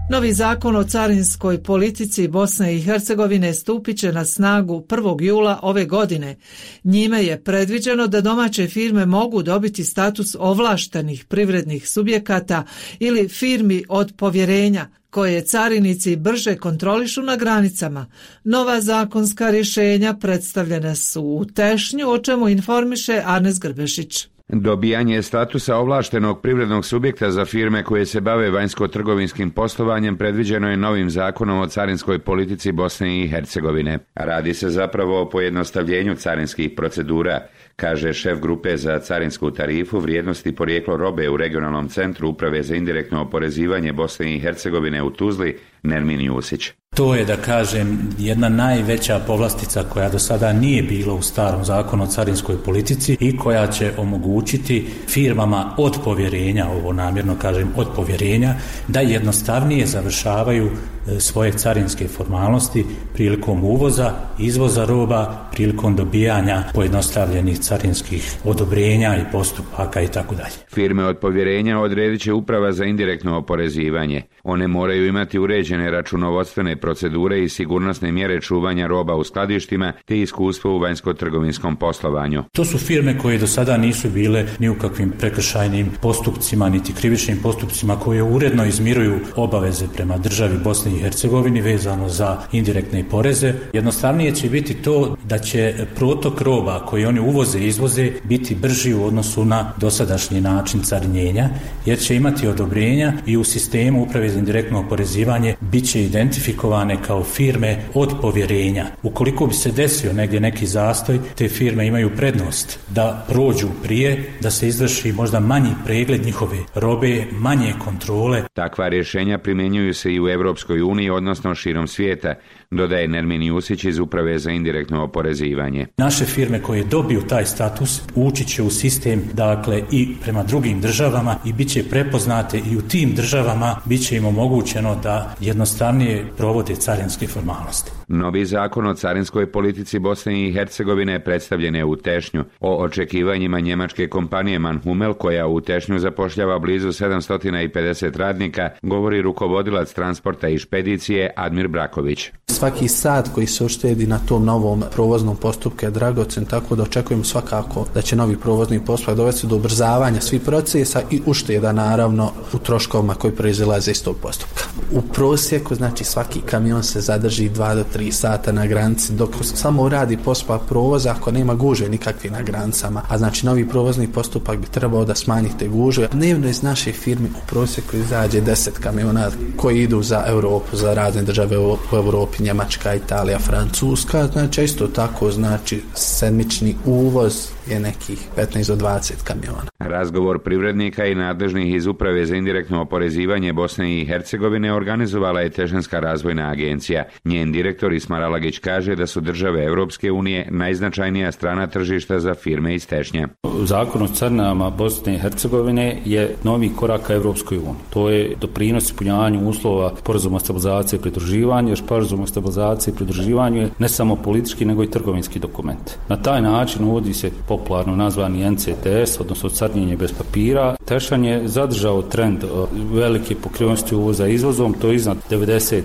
Novi 0.10 0.34
zakon 0.34 0.76
o 0.76 0.84
carinskoj 0.84 1.64
politici 1.64 2.28
Bosne 2.28 2.76
i 2.76 2.82
Hercegovine 2.82 3.54
stupit 3.54 3.98
će 3.98 4.12
na 4.12 4.26
snagu 4.26 4.86
1. 4.90 5.24
jula 5.24 5.60
ove 5.62 5.86
godine. 5.86 6.36
Njime 6.84 7.26
je 7.26 7.44
predviđeno 7.44 8.08
da 8.08 8.22
domaće 8.22 8.68
firme 8.68 9.06
mogu 9.06 9.44
dobiti 9.44 9.84
status 9.84 10.36
ovlaštenih 10.40 11.26
privrednih 11.26 11.90
subjekata 11.90 12.64
ili 13.00 13.28
firmi 13.28 13.84
od 13.90 14.14
povjerenja, 14.18 14.88
koje 15.10 15.46
carinici 15.46 16.16
brže 16.16 16.56
kontrolišu 16.56 17.22
na 17.22 17.36
granicama. 17.36 18.06
Nova 18.44 18.82
zakonska 18.82 19.50
rješenja 19.50 20.14
predstavljene 20.14 20.96
su 20.96 21.22
u 21.24 21.46
Tešnju, 21.46 22.10
o 22.10 22.18
čemu 22.18 22.50
informiše 22.50 23.22
Arnes 23.26 23.60
Grbešić. 23.60 24.28
Dobijanje 24.50 25.22
statusa 25.22 25.76
ovlaštenog 25.76 26.42
privrednog 26.42 26.86
subjekta 26.86 27.32
za 27.32 27.46
firme 27.46 27.84
koje 27.84 28.06
se 28.06 28.22
bave 28.22 28.50
vanjsko-trgovinskim 28.52 29.50
poslovanjem 29.52 30.18
predviđeno 30.18 30.70
je 30.70 30.78
novim 30.78 31.10
zakonom 31.10 31.60
o 31.60 31.68
carinskoj 31.68 32.20
politici 32.20 32.72
Bosne 32.72 33.20
i 33.20 33.28
Hercegovine. 33.28 34.00
Radi 34.16 34.54
se 34.54 34.70
zapravo 34.70 35.22
o 35.22 35.30
pojednostavljenju 35.30 36.16
carinskih 36.16 36.72
procedura, 36.76 37.40
kaže 37.76 38.14
šef 38.14 38.40
grupe 38.40 38.78
za 38.78 39.00
carinsku 39.00 39.52
tarifu 39.52 40.00
vrijednosti 40.00 40.56
porijeklo 40.56 40.98
robe 40.98 41.30
u 41.30 41.38
regionalnom 41.38 41.90
centru 41.90 42.30
Uprave 42.30 42.64
za 42.64 42.76
indirektno 42.76 43.22
oporezivanje 43.22 43.94
Bosne 43.94 44.36
i 44.36 44.40
Hercegovine 44.40 45.04
u 45.04 45.10
Tuzli, 45.10 45.58
Nermin 45.84 46.22
Jusić. 46.22 46.72
To 46.96 47.16
je, 47.16 47.26
da 47.26 47.36
kažem, 47.36 48.10
jedna 48.18 48.50
najveća 48.50 49.20
povlastica 49.28 49.84
koja 49.84 50.10
do 50.10 50.20
sada 50.20 50.54
nije 50.54 50.84
bila 50.84 51.14
u 51.14 51.22
starom 51.22 51.66
zakonu 51.66 52.04
o 52.04 52.08
carinskoj 52.08 52.64
politici 52.66 53.18
i 53.20 53.38
koja 53.38 53.68
će 53.68 53.92
omogućiti 53.98 54.88
firmama 55.08 55.74
od 55.78 55.98
povjerenja, 56.04 56.68
ovo 56.68 56.94
namjerno 56.94 57.36
kažem, 57.42 57.68
od 57.76 57.88
povjerenja, 57.96 58.56
da 58.88 59.00
jednostavnije 59.00 59.86
završavaju 59.86 60.66
e, 60.68 61.20
svoje 61.20 61.52
carinske 61.52 62.08
formalnosti 62.08 62.86
prilikom 63.14 63.64
uvoza, 63.64 64.12
izvoza 64.40 64.86
roba, 64.86 65.50
prilikom 65.52 65.96
dobijanja 65.96 66.64
pojednostavljenih 66.74 67.60
carinskih 67.60 68.36
odobrenja 68.44 69.16
i 69.16 69.32
postupaka 69.32 70.02
i 70.02 70.08
tako 70.08 70.36
dalje. 70.36 70.56
Firme 70.74 71.06
od 71.06 71.18
povjerenja 71.18 71.80
odredit 71.80 72.22
će 72.22 72.34
uprava 72.34 72.72
za 72.72 72.86
indirektno 72.86 73.38
oporezivanje. 73.38 74.22
One 74.44 74.68
moraju 74.68 75.08
imati 75.08 75.40
uređene 75.78 75.92
računovodstvene 75.92 76.76
procedure 76.76 77.44
i 77.44 77.50
sigurnosne 77.50 78.12
mjere 78.12 78.42
čuvanja 78.42 78.88
roba 78.88 79.16
u 79.16 79.24
skladištima 79.24 79.94
te 80.06 80.20
iskustvo 80.20 80.76
u 80.76 80.80
vanjsko-trgovinskom 80.80 81.76
poslovanju. 81.76 82.44
To 82.52 82.66
su 82.66 82.78
firme 82.78 83.18
koje 83.18 83.38
do 83.38 83.48
sada 83.48 83.78
nisu 83.78 84.10
bile 84.10 84.46
ni 84.60 84.70
u 84.70 84.76
kakvim 84.76 85.12
prekršajnim 85.20 85.92
postupcima 86.02 86.70
niti 86.70 86.94
krivičnim 86.94 87.38
postupcima 87.44 87.96
koje 87.96 88.24
uredno 88.24 88.66
izmiruju 88.66 89.20
obaveze 89.36 89.86
prema 89.96 90.18
državi 90.18 90.58
Bosne 90.64 90.92
i 90.92 91.00
Hercegovini 91.00 91.62
vezano 91.62 92.10
za 92.10 92.38
indirektne 92.52 93.04
poreze. 93.10 93.54
Jednostavnije 93.74 94.36
će 94.36 94.50
biti 94.50 94.74
to 94.74 95.18
da 95.24 95.40
će 95.40 95.74
protok 95.96 96.42
roba 96.42 96.86
koji 96.86 97.06
oni 97.06 97.20
uvoze 97.20 97.60
i 97.60 97.68
izvoze 97.68 98.12
biti 98.24 98.56
brži 98.56 98.94
u 98.94 99.04
odnosu 99.06 99.46
na 99.46 99.74
dosadašnji 99.78 100.42
način 100.42 100.82
carinjenja 100.82 101.50
jer 101.86 102.00
će 102.00 102.16
imati 102.16 102.48
odobrenja 102.48 103.14
i 103.26 103.38
u 103.38 103.44
sistemu 103.44 104.04
uprave 104.04 104.30
za 104.30 104.40
indirektno 104.40 104.80
oporezivanje 104.80 105.56
bit 105.60 105.92
će 105.92 106.04
identifikovane 106.04 106.98
kao 107.08 107.24
firme 107.24 107.78
od 107.94 108.14
povjerenja. 108.22 108.86
Ukoliko 109.04 109.48
bi 109.48 109.54
se 109.54 109.72
desio 109.72 110.14
negdje 110.14 110.40
neki 110.40 110.66
zastoj, 110.66 111.20
te 111.36 111.48
firme 111.50 111.88
imaju 111.88 112.12
prednost 112.18 112.80
da 112.90 113.26
prođu 113.30 113.68
prije, 113.84 114.24
da 114.42 114.52
se 114.52 114.68
izvrši 114.68 115.12
možda 115.12 115.40
manji 115.40 115.72
pregled 115.86 116.26
njihove 116.26 116.58
robe, 116.76 117.26
manje 117.32 117.74
kontrole. 117.86 118.44
Takva 118.54 118.88
rješenja 118.88 119.38
primjenjuju 119.38 119.94
se 119.94 120.14
i 120.14 120.20
u 120.20 120.30
Evropskoj 120.30 120.82
uniji, 120.82 121.10
odnosno 121.10 121.56
širom 121.56 121.88
svijeta, 121.88 122.34
dodaje 122.72 123.08
Nermin 123.08 123.44
Jusić 123.44 123.84
iz 123.84 124.00
Uprave 124.00 124.40
za 124.40 124.52
indirektno 124.52 125.04
oporezivanje. 125.04 125.88
Naše 125.98 126.26
firme 126.26 126.62
koje 126.62 126.84
dobiju 126.84 127.22
taj 127.22 127.46
status 127.46 128.02
ući 128.16 128.46
će 128.46 128.64
u 128.64 128.70
sistem 128.70 129.24
dakle 129.34 129.84
i 129.92 130.16
prema 130.22 130.44
drugim 130.44 130.82
državama 130.82 131.36
i 131.46 131.54
bit 131.54 131.70
će 131.70 131.90
prepoznate 131.90 132.62
i 132.72 132.78
u 132.78 132.82
tim 132.82 133.16
državama 133.16 133.76
bit 133.86 134.08
će 134.08 134.18
im 134.18 134.26
omogućeno 134.26 134.96
da 135.04 135.36
jednostavnije 135.40 136.28
provode 136.38 136.76
carinske 136.76 137.28
formalnosti. 137.28 137.97
Novi 138.08 138.46
zakon 138.46 138.88
o 138.88 138.94
carinskoj 138.94 139.52
politici 139.52 140.00
Bosne 140.00 140.48
i 140.48 140.54
Hercegovine 140.54 141.24
predstavljen 141.24 141.76
je 141.76 141.86
u 141.86 141.96
Tešnju. 141.96 142.44
O 142.60 142.84
očekivanjima 142.84 143.60
njemačke 143.60 144.08
kompanije 144.08 144.60
Manhumel 144.60 145.14
koja 145.14 145.48
u 145.48 145.62
Tešnju 145.62 146.00
zapošljava 146.00 146.60
blizu 146.60 146.88
750 146.88 148.18
radnika 148.18 148.70
govori 148.82 149.22
rukovodilac 149.22 149.94
transporta 149.94 150.48
i 150.48 150.58
špedicije 150.58 151.34
Admir 151.36 151.68
Braković 151.68 152.32
svaki 152.58 152.88
sat 152.88 153.30
koji 153.34 153.48
se 153.48 153.66
uštedi 153.66 154.08
na 154.08 154.20
tom 154.20 154.46
novom 154.46 154.84
provoznom 154.92 155.36
postupku 155.36 155.86
je 155.86 155.92
dragocen, 155.92 156.46
tako 156.46 156.76
da 156.76 156.84
očekujemo 156.84 157.24
svakako 157.24 157.86
da 157.94 158.02
će 158.02 158.16
novi 158.16 158.38
provozni 158.38 158.86
postupak 158.86 159.16
dovesti 159.16 159.48
do 159.48 159.56
ubrzavanja 159.56 160.22
svih 160.22 160.42
procesa 160.42 161.02
i 161.12 161.22
ušteda 161.26 161.72
naravno 161.72 162.32
u 162.54 162.58
troškovima 162.58 163.14
koji 163.14 163.36
proizilaze 163.36 163.92
iz 163.92 164.04
tog 164.04 164.18
postupka. 164.22 164.64
U 164.92 165.02
prosjeku, 165.02 165.76
znači 165.76 166.04
svaki 166.04 166.42
kamion 166.42 166.84
se 166.84 167.02
zadrži 167.02 167.50
2 167.50 167.76
do 167.76 167.84
3 167.96 167.97
sata 168.12 168.52
na 168.52 168.68
granici 168.68 169.14
dok 169.14 169.30
samo 169.42 169.90
radi 169.90 170.18
pospa 170.18 170.60
provoza 170.60 171.12
ako 171.12 171.32
nema 171.32 171.56
guže 171.56 171.90
nikakve 171.90 172.30
na 172.30 172.42
granicama, 172.42 173.02
a 173.10 173.18
znači 173.18 173.46
novi 173.46 173.70
provozni 173.70 174.08
postupak 174.08 174.60
bi 174.60 174.68
trebao 174.68 175.06
da 175.06 175.16
smanji 175.16 175.50
te 175.60 175.68
guže. 175.68 176.08
Dnevno 176.12 176.48
iz 176.48 176.64
naše 176.64 176.92
firme 176.92 177.30
u 177.30 177.48
prosjeku 177.48 177.98
izađe 177.98 178.42
10 178.42 178.70
kamiona 178.72 179.32
koji 179.56 179.84
idu 179.84 180.04
za 180.04 180.24
Europu, 180.28 180.76
za 180.76 180.94
razne 180.94 181.22
države 181.22 181.58
u 181.58 181.78
Europi, 181.94 182.44
Njemačka, 182.44 182.96
Italija, 182.96 183.40
Francuska, 183.40 184.28
znači 184.28 184.64
isto 184.64 184.88
tako 184.88 185.32
znači 185.32 185.84
sedmični 185.96 186.76
uvoz 186.86 187.57
je 187.70 187.80
nekih 187.80 188.28
15 188.38 188.68
do 188.68 188.86
20 188.86 189.24
kamiona. 189.24 189.64
Razgovor 189.80 190.40
privrednika 190.40 191.06
i 191.06 191.16
nadležnih 191.16 191.76
iz 191.76 191.88
Uprave 191.88 192.26
za 192.26 192.36
indirektno 192.36 192.82
oporezivanje 192.82 193.54
Bosne 193.54 194.02
i 194.02 194.06
Hercegovine 194.06 194.74
organizovala 194.74 195.42
je 195.42 195.50
Tešanska 195.50 196.00
razvojna 196.00 196.50
agencija. 196.52 197.04
Njen 197.26 197.52
direktor 197.52 197.94
Ismar 197.94 198.24
Alagić 198.24 198.60
kaže 198.60 198.96
da 198.96 199.08
su 199.08 199.22
države 199.22 199.64
Europske 199.64 200.12
unije 200.12 200.48
najznačajnija 200.52 201.32
strana 201.32 201.68
tržišta 201.68 202.20
za 202.20 202.34
firme 202.34 202.76
iz 202.76 202.88
Tešnja. 202.88 203.28
Zakon 203.64 204.02
o 204.02 204.08
crnama 204.08 204.70
Bosne 204.70 205.16
i 205.16 205.20
Hercegovine 205.20 205.98
je 206.06 206.36
novi 206.44 206.72
korak 206.76 207.02
ka 207.08 207.14
Europskoj 207.14 207.58
uniji. 207.58 207.74
To 207.90 208.10
je 208.10 208.36
doprinos 208.42 208.84
ispunjavanju 208.84 209.50
uslova 209.50 209.94
porazuma 210.04 210.40
stabilizacije 210.40 210.98
i 210.98 211.02
pridruživanja, 211.02 211.70
jer 211.70 211.86
porazum 211.88 212.22
o 212.22 212.28
stabilizaciji 212.28 212.92
i 212.92 212.96
pridruživanju 212.96 213.62
je 213.62 213.70
ne 213.80 213.90
samo 213.90 214.16
politički, 214.16 214.66
nego 214.66 214.84
i 214.84 214.92
trgovinski 214.92 215.40
dokument. 215.40 215.92
Na 216.10 216.18
taj 216.18 216.42
način 216.42 216.86
uvodi 216.86 217.14
se 217.14 217.32
popularno 217.58 217.96
nazvani 217.96 218.52
NCTS, 218.52 219.20
odnosno 219.20 219.50
crnjenje 219.50 219.98
bez 219.98 220.12
papira. 220.12 220.76
Tešan 220.86 221.26
je 221.26 221.48
zadržao 221.48 222.02
trend 222.02 222.44
e, 222.44 222.48
velike 222.94 223.36
pokrivenosti 223.36 223.96
uvoza 223.96 224.28
izvozom, 224.28 224.74
to 224.74 224.88
je 224.88 224.96
iznad 224.96 225.18
90 225.30 225.76
e, 225.76 225.82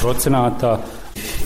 procenata, 0.00 0.80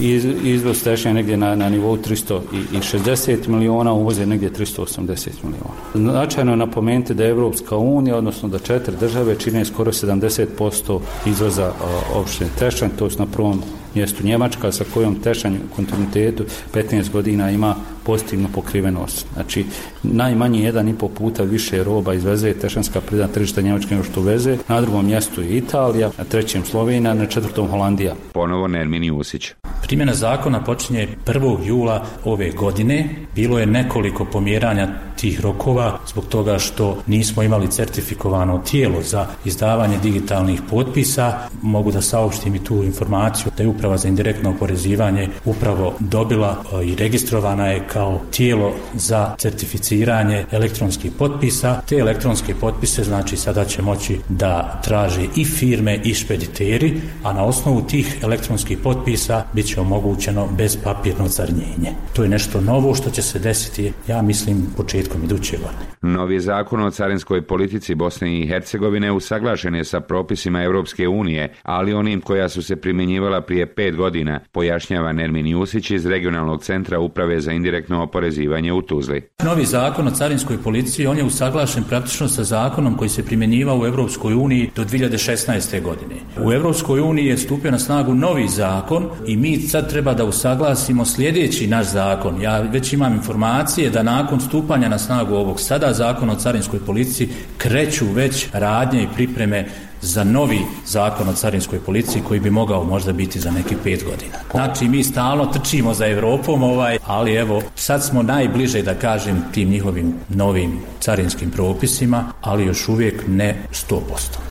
iz, 0.00 0.24
izvoz 0.44 0.82
tešnja 0.82 1.12
negdje 1.12 1.36
na, 1.36 1.54
na 1.56 1.68
nivou 1.68 1.96
360 1.96 3.48
miliona, 3.48 3.92
uvoz 3.92 4.18
je 4.18 4.26
negdje 4.26 4.50
380 4.50 5.28
miliona. 5.42 6.12
Značajno 6.12 6.52
je 6.52 6.56
napomenuti 6.56 7.14
da 7.14 7.24
je 7.24 7.30
Evropska 7.30 7.76
unija, 7.76 8.16
odnosno 8.16 8.48
da 8.48 8.58
četiri 8.58 8.96
države 9.00 9.38
čine 9.38 9.64
skoro 9.64 9.92
70% 9.92 11.00
izvoza 11.26 11.66
e, 11.66 11.72
opštine 12.14 12.50
Tešanj, 12.58 12.90
to 12.98 13.04
je 13.04 13.10
na 13.18 13.26
prvom 13.26 13.62
mjestu 13.94 14.26
Njemačka 14.26 14.72
sa 14.72 14.84
kojom 14.94 15.14
Tešanj 15.14 15.54
u 15.54 15.74
kontinuitetu 15.76 16.44
15 16.74 17.10
godina 17.10 17.50
ima 17.50 17.74
pozitivnu 18.04 18.48
pokrivenost. 18.54 19.26
Znači, 19.34 19.64
najmanje 20.02 20.62
jedan 20.62 20.88
i 20.88 20.98
po 20.98 21.08
puta 21.08 21.42
više 21.42 21.84
roba 21.84 22.14
izveze 22.14 22.54
tešanska 22.54 23.00
pridna 23.00 23.28
tržišta 23.28 23.60
Njemačke 23.60 23.94
nego 23.94 24.04
što 24.04 24.20
veze. 24.20 24.58
Na 24.68 24.80
drugom 24.80 25.06
mjestu 25.06 25.42
je 25.42 25.56
Italija, 25.56 26.10
na 26.18 26.24
trećem 26.24 26.64
Slovenija, 26.64 27.14
na 27.14 27.26
četvrtom 27.26 27.68
Holandija. 27.68 28.14
Ponovo 28.32 28.68
Nermin 28.68 29.04
Jusić. 29.04 29.52
Primjena 29.82 30.14
zakona 30.14 30.64
počinje 30.64 31.08
1. 31.26 31.66
jula 31.66 32.04
ove 32.24 32.50
godine. 32.50 33.08
Bilo 33.34 33.58
je 33.58 33.66
nekoliko 33.66 34.24
pomjeranja 34.24 34.88
tih 35.20 35.40
rokova 35.40 35.98
zbog 36.06 36.26
toga 36.26 36.58
što 36.58 36.98
nismo 37.06 37.42
imali 37.42 37.70
certifikovano 37.70 38.58
tijelo 38.58 39.02
za 39.02 39.26
izdavanje 39.44 39.98
digitalnih 39.98 40.62
potpisa. 40.70 41.38
Mogu 41.62 41.92
da 41.92 42.00
saopštim 42.00 42.54
i 42.54 42.64
tu 42.64 42.84
informaciju 42.84 43.52
da 43.56 43.62
je 43.62 43.68
uprava 43.68 43.96
za 43.96 44.08
indirektno 44.08 44.50
oporezivanje 44.50 45.28
upravo 45.44 45.94
dobila 45.98 46.56
e, 46.72 46.84
i 46.84 46.96
registrovana 46.96 47.66
je 47.66 47.88
kao 47.92 48.20
tijelo 48.30 48.72
za 48.94 49.34
certificiranje 49.38 50.44
elektronskih 50.50 51.12
potpisa. 51.18 51.80
Te 51.88 51.96
elektronske 51.96 52.54
potpise 52.54 53.04
znači 53.04 53.36
sada 53.36 53.64
će 53.64 53.82
moći 53.82 54.18
da 54.28 54.80
traže 54.84 55.26
i 55.36 55.44
firme 55.44 56.00
i 56.04 56.14
špediteri, 56.14 57.00
a 57.24 57.32
na 57.32 57.44
osnovu 57.44 57.82
tih 57.82 58.18
elektronskih 58.22 58.78
potpisa 58.78 59.44
bit 59.52 59.66
će 59.66 59.80
omogućeno 59.80 60.48
bez 60.58 60.76
papirno 60.84 61.28
carnjenje. 61.28 61.92
To 62.16 62.22
je 62.22 62.28
nešto 62.28 62.60
novo 62.60 62.94
što 62.94 63.10
će 63.10 63.22
se 63.22 63.38
desiti, 63.38 63.92
ja 64.08 64.22
mislim, 64.22 64.66
početkom 64.76 65.24
iduće 65.24 65.56
godine. 65.56 65.90
Novi 66.02 66.40
zakon 66.40 66.82
o 66.82 66.90
carinskoj 66.90 67.42
politici 67.42 67.94
Bosne 67.94 68.40
i 68.40 68.46
Hercegovine 68.46 69.12
usaglašen 69.12 69.74
je 69.74 69.84
sa 69.84 70.00
propisima 70.00 70.62
Europske 70.62 71.08
unije, 71.08 71.52
ali 71.62 71.92
onim 71.92 72.20
koja 72.20 72.48
su 72.48 72.62
se 72.62 72.76
primjenjivala 72.76 73.40
prije 73.40 73.74
pet 73.74 73.96
godina, 73.96 74.40
pojašnjava 74.52 75.12
Nermin 75.12 75.46
Jusić 75.46 75.90
iz 75.90 76.06
Regionalnog 76.06 76.62
centra 76.62 77.00
Uprave 77.00 77.40
za 77.40 77.52
indirektno 77.52 77.79
oporezivanje 77.90 78.72
u 78.72 78.82
Tuzli. 78.82 79.28
Novi 79.44 79.64
zakon 79.64 80.08
o 80.08 80.10
carinskoj 80.10 80.62
policiji, 80.62 81.06
on 81.06 81.18
je 81.18 81.24
usaglašen 81.24 81.84
praktično 81.84 82.28
sa 82.28 82.44
zakonom 82.44 82.96
koji 82.96 83.10
se 83.10 83.24
primjenjivao 83.24 83.78
u 83.80 83.86
Evropskoj 83.86 84.34
uniji 84.34 84.70
do 84.76 84.84
2016. 84.84 85.82
godine. 85.82 86.14
U 86.44 86.52
Evropskoj 86.52 87.00
uniji 87.00 87.26
je 87.26 87.38
stupio 87.38 87.70
na 87.70 87.78
snagu 87.78 88.14
novi 88.14 88.48
zakon 88.48 89.08
i 89.26 89.36
mi 89.36 89.58
sad 89.58 89.90
treba 89.90 90.14
da 90.14 90.24
usaglasimo 90.24 91.04
sljedeći 91.04 91.66
naš 91.66 91.86
zakon. 91.86 92.42
Ja 92.42 92.60
već 92.60 92.92
imam 92.92 93.14
informacije 93.14 93.90
da 93.90 94.02
nakon 94.02 94.40
stupanja 94.40 94.88
na 94.88 94.98
snagu 94.98 95.34
ovog 95.34 95.60
sada 95.60 95.92
zakona 95.92 96.32
o 96.32 96.36
carinskoj 96.36 96.78
policiji 96.86 97.28
kreću 97.58 98.06
već 98.14 98.48
radnje 98.52 99.02
i 99.02 99.08
pripreme 99.14 99.66
za 100.00 100.24
novi 100.24 100.60
zakon 100.86 101.28
o 101.28 101.32
carinskoj 101.32 101.80
policiji 101.80 102.22
koji 102.28 102.40
bi 102.40 102.50
mogao 102.50 102.84
možda 102.84 103.12
biti 103.12 103.40
za 103.40 103.50
neki 103.50 103.76
pet 103.84 104.04
godina. 104.04 104.34
Znači 104.50 104.88
mi 104.88 105.04
stalno 105.04 105.46
trčimo 105.46 105.94
za 105.94 106.06
Evropom, 106.06 106.62
ovaj, 106.62 106.98
ali 107.06 107.34
evo 107.34 107.62
sad 107.74 108.04
smo 108.04 108.22
najbliže 108.22 108.82
da 108.82 108.94
kažem 108.94 109.44
tim 109.52 109.68
njihovim 109.68 110.14
novim 110.28 110.80
carinskim 111.00 111.50
propisima, 111.50 112.32
ali 112.40 112.66
još 112.66 112.88
uvijek 112.88 113.24
ne 113.28 113.62
100%. 113.72 114.49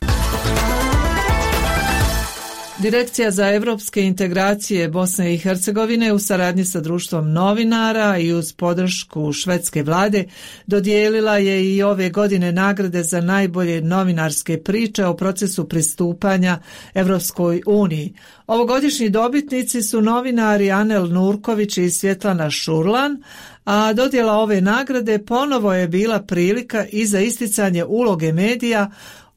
Direkcija 2.82 3.30
za 3.30 3.50
evropske 3.52 4.02
integracije 4.02 4.88
Bosne 4.88 5.34
i 5.34 5.38
Hercegovine 5.38 6.12
u 6.12 6.18
saradnji 6.18 6.64
sa 6.64 6.80
društvom 6.80 7.32
novinara 7.32 8.18
i 8.18 8.32
uz 8.32 8.52
podršku 8.52 9.32
švedske 9.32 9.82
vlade 9.82 10.24
dodijelila 10.66 11.38
je 11.38 11.74
i 11.74 11.82
ove 11.82 12.10
godine 12.10 12.52
nagrade 12.52 13.02
za 13.02 13.20
najbolje 13.20 13.80
novinarske 13.80 14.62
priče 14.62 15.06
o 15.06 15.16
procesu 15.16 15.68
pristupanja 15.68 16.58
Evropskoj 16.94 17.62
uniji. 17.66 18.14
Ovogodišnji 18.46 19.10
dobitnici 19.10 19.82
su 19.82 20.00
novinari 20.00 20.70
Anel 20.70 21.06
Nurković 21.06 21.78
i 21.78 21.90
Svjetlana 21.90 22.50
Šurlan, 22.50 23.22
a 23.64 23.92
dodjela 23.92 24.32
ove 24.32 24.60
nagrade 24.60 25.18
ponovo 25.18 25.74
je 25.74 25.88
bila 25.88 26.22
prilika 26.22 26.86
i 26.92 27.06
za 27.06 27.20
isticanje 27.20 27.84
uloge 27.84 28.32
medija 28.32 28.90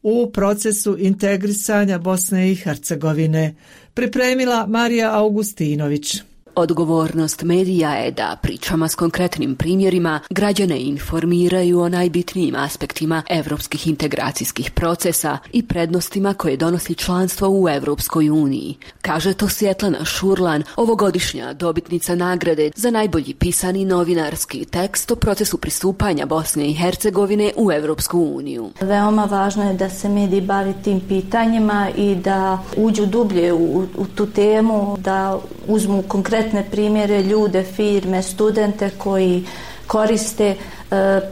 u 0.03 0.31
procesu 0.31 0.97
integrisanja 0.99 1.97
Bosne 1.97 2.51
i 2.51 2.55
Hercegovine, 2.55 3.55
pripremila 3.93 4.65
Marija 4.67 5.17
Augustinović. 5.17 6.21
Odgovornost 6.55 7.43
medija 7.43 7.91
je 7.91 8.11
da 8.11 8.37
pričama 8.41 8.87
s 8.87 8.95
konkretnim 8.95 9.55
primjerima 9.55 10.19
građane 10.29 10.79
informiraju 10.79 11.79
o 11.79 11.89
najbitnijim 11.89 12.55
aspektima 12.55 13.23
evropskih 13.29 13.87
integracijskih 13.87 14.71
procesa 14.71 15.37
i 15.51 15.67
prednostima 15.67 16.33
koje 16.33 16.57
donosi 16.57 16.95
članstvo 16.95 17.49
u 17.49 17.69
Evropskoj 17.69 18.29
uniji. 18.29 18.75
Kaže 19.01 19.33
to 19.33 19.49
Svjetlana 19.49 20.05
Šurlan, 20.05 20.63
ovogodišnja 20.75 21.53
dobitnica 21.53 22.15
nagrade 22.15 22.71
za 22.75 22.91
najbolji 22.91 23.33
pisani 23.33 23.85
novinarski 23.85 24.65
tekst 24.65 25.11
o 25.11 25.15
procesu 25.15 25.57
pristupanja 25.57 26.25
Bosne 26.25 26.69
i 26.69 26.73
Hercegovine 26.73 27.51
u 27.57 27.71
Evropsku 27.71 28.19
uniju. 28.19 28.71
Veoma 28.81 29.25
važno 29.25 29.67
je 29.69 29.73
da 29.73 29.89
se 29.89 30.09
mediji 30.09 30.41
bavi 30.41 30.73
tim 30.83 31.01
pitanjima 31.07 31.89
i 31.97 32.15
da 32.15 32.59
uđu 32.77 33.05
dublje 33.05 33.53
u, 33.53 33.85
u 33.97 34.05
tu 34.15 34.25
temu, 34.25 34.97
da 34.97 35.39
uzmu 35.67 36.03
konkretne 36.07 36.42
konkretne 36.43 36.71
primjere 36.71 37.21
ljude, 37.23 37.63
firme, 37.63 38.21
studente 38.21 38.89
koji 38.97 39.45
koriste 39.87 40.47
e, 40.49 40.55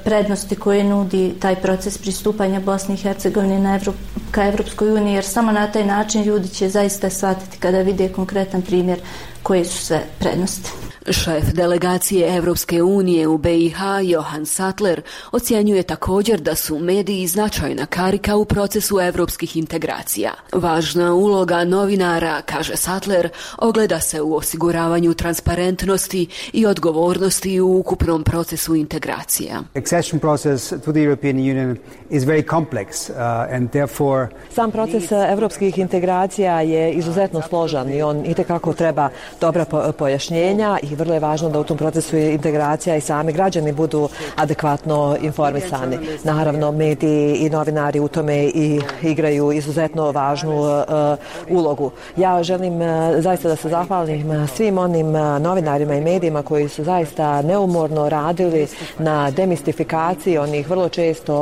prednosti 0.03 0.55
koje 0.55 0.83
nudi 0.83 1.33
taj 1.39 1.55
proces 1.55 1.97
pristupanja 1.97 2.59
Bosne 2.59 2.93
i 2.95 2.97
Hercegovine 2.97 3.59
na 3.59 3.75
Evrop, 3.75 3.95
ka 4.31 4.45
Evropskoj 4.47 4.91
uniji, 4.91 5.13
jer 5.13 5.23
samo 5.25 5.51
na 5.51 5.67
taj 5.71 5.85
način 5.85 6.23
ljudi 6.23 6.47
će 6.47 6.69
zaista 6.69 7.09
shvatiti 7.09 7.57
kada 7.59 7.81
vide 7.81 8.09
konkretan 8.09 8.61
primjer 8.61 8.99
koje 9.43 9.65
su 9.65 9.85
sve 9.85 10.01
prednosti. 10.19 10.90
Šef 11.09 11.43
delegacije 11.53 12.37
Evropske 12.37 12.83
unije 12.83 13.27
u 13.27 13.37
BiH 13.37 13.77
Johan 14.03 14.45
Sattler 14.45 15.01
ocjenjuje 15.31 15.83
također 15.83 16.39
da 16.39 16.55
su 16.55 16.79
mediji 16.79 17.27
značajna 17.27 17.85
karika 17.85 18.35
u 18.35 18.45
procesu 18.45 18.99
evropskih 18.99 19.57
integracija. 19.57 20.31
Važna 20.53 21.13
uloga 21.13 21.63
novinara, 21.63 22.41
kaže 22.41 22.75
Sattler, 22.75 23.29
ogleda 23.57 23.99
se 23.99 24.21
u 24.21 24.35
osiguravanju 24.35 25.13
transparentnosti 25.13 26.27
i 26.53 26.65
odgovornosti 26.65 27.59
u 27.59 27.77
ukupnom 27.77 28.23
procesu 28.23 28.75
integracija. 28.75 29.61
Accession 29.75 30.19
process 30.19 30.69
to 30.69 30.91
the 30.91 31.01
European 31.01 31.35
Union 31.35 31.77
is 32.09 32.23
very 32.23 32.49
complex 32.49 33.09
uh, 33.09 33.15
and 33.55 33.71
therefore 33.71 34.27
Sam 34.55 34.71
proces 34.71 35.11
evropskih 35.11 35.77
integracija 35.77 36.61
je 36.61 36.93
izuzetno 36.93 37.41
složan 37.49 37.93
i 37.93 38.01
on 38.01 38.25
itekako 38.25 38.73
treba 38.73 39.09
dobra 39.39 39.65
pojašnjenja 39.97 40.77
i 40.83 40.90
vrlo 40.95 41.13
je 41.13 41.19
važno 41.19 41.49
da 41.49 41.59
u 41.59 41.63
tom 41.63 41.77
procesu 41.77 42.17
integracija 42.17 42.95
i 42.95 43.01
sami 43.01 43.33
građani 43.33 43.71
budu 43.71 44.09
adekvatno 44.35 45.17
informisani. 45.21 45.97
Naravno, 46.23 46.71
mediji 46.71 47.35
i 47.35 47.49
novinari 47.49 47.99
u 47.99 48.07
tome 48.07 48.43
i 48.43 48.81
igraju 49.01 49.51
izuzetno 49.51 50.11
važnu 50.11 50.61
uh, 50.61 51.57
ulogu. 51.57 51.91
Ja 52.17 52.43
želim 52.43 52.81
uh, 52.81 52.87
zaista 53.17 53.49
da 53.49 53.55
se 53.55 53.69
zahvalim 53.69 54.31
e, 54.31 54.47
svim 54.47 54.77
onim 54.77 55.11
novinarima 55.41 55.95
i 55.95 56.01
medijima 56.01 56.43
koji 56.43 56.69
su 56.69 56.83
zaista 56.83 57.41
neumorno 57.41 58.09
radili 58.09 58.67
na 58.99 59.31
demistifikaciji 59.31 60.37
onih 60.37 60.69
vrlo 60.69 60.89
često 60.89 61.35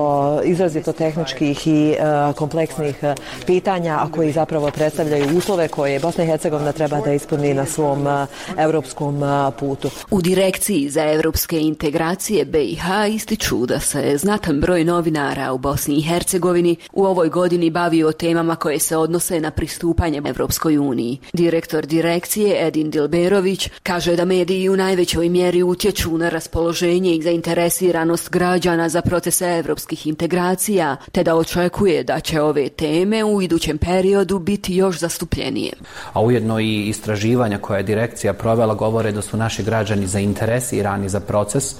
izrazito 0.44 0.94
tehničkih 0.94 1.68
i 1.68 1.96
uh, 2.00 2.36
kompleksnih 2.36 3.04
pitanja, 3.46 3.98
a 4.02 4.12
koji 4.12 4.32
zapravo 4.32 4.72
predstavljaju 4.72 5.38
uslove 5.38 5.68
koje 5.68 6.00
Bosna 6.00 6.24
i 6.24 6.28
Hercegovina 6.28 6.72
treba 6.72 7.02
da 7.02 7.14
ispuni 7.14 7.54
na 7.54 7.66
svom 7.66 8.08
uh, 8.08 8.14
evropskom 8.58 9.24
putu. 9.60 9.90
U 10.12 10.22
direkciji 10.22 10.90
za 10.90 11.04
evropske 11.04 11.60
integracije 11.60 12.46
BiH 12.46 12.86
ističu 13.10 13.66
da 13.66 13.80
se 13.80 14.18
znatan 14.18 14.60
broj 14.62 14.84
novinara 14.84 15.54
u 15.54 15.58
Bosni 15.58 15.96
i 15.96 16.02
Hercegovini 16.02 16.76
u 16.94 17.06
ovoj 17.06 17.30
godini 17.30 17.70
bavio 17.70 18.08
o 18.08 18.12
temama 18.12 18.56
koje 18.56 18.80
se 18.80 18.98
odnose 18.98 19.40
na 19.40 19.52
pristupanje 19.52 20.22
Evropskoj 20.26 20.78
uniji. 20.78 21.18
Direktor 21.34 21.86
direkcije 21.86 22.68
Edin 22.68 22.90
Dilberović 22.92 23.70
kaže 23.84 24.16
da 24.16 24.26
mediji 24.26 24.70
u 24.70 24.78
najvećoj 24.78 25.30
mjeri 25.30 25.64
utječu 25.64 26.18
na 26.18 26.30
raspoloženje 26.30 27.16
i 27.16 27.22
zainteresiranost 27.22 28.30
građana 28.30 28.90
za 28.90 29.02
procese 29.02 29.46
evropskih 29.60 30.08
integracija, 30.08 30.96
te 31.12 31.24
da 31.24 31.36
očekuje 31.36 32.04
da 32.04 32.20
će 32.20 32.42
ove 32.42 32.70
teme 32.70 33.24
u 33.24 33.42
idućem 33.42 33.78
periodu 33.78 34.40
biti 34.40 34.76
još 34.76 35.00
zastupljenije. 35.00 35.74
A 36.14 36.22
ujedno 36.22 36.60
i 36.60 36.88
istraživanja 36.88 37.58
koje 37.58 37.80
je 37.80 37.84
direkcija 37.84 38.34
provela 38.34 38.74
govore 38.74 39.12
da 39.12 39.22
su 39.30 39.38
naši 39.38 39.64
građani 39.64 40.08
zainteresirani 40.08 41.10
za 41.10 41.20
proces 41.20 41.76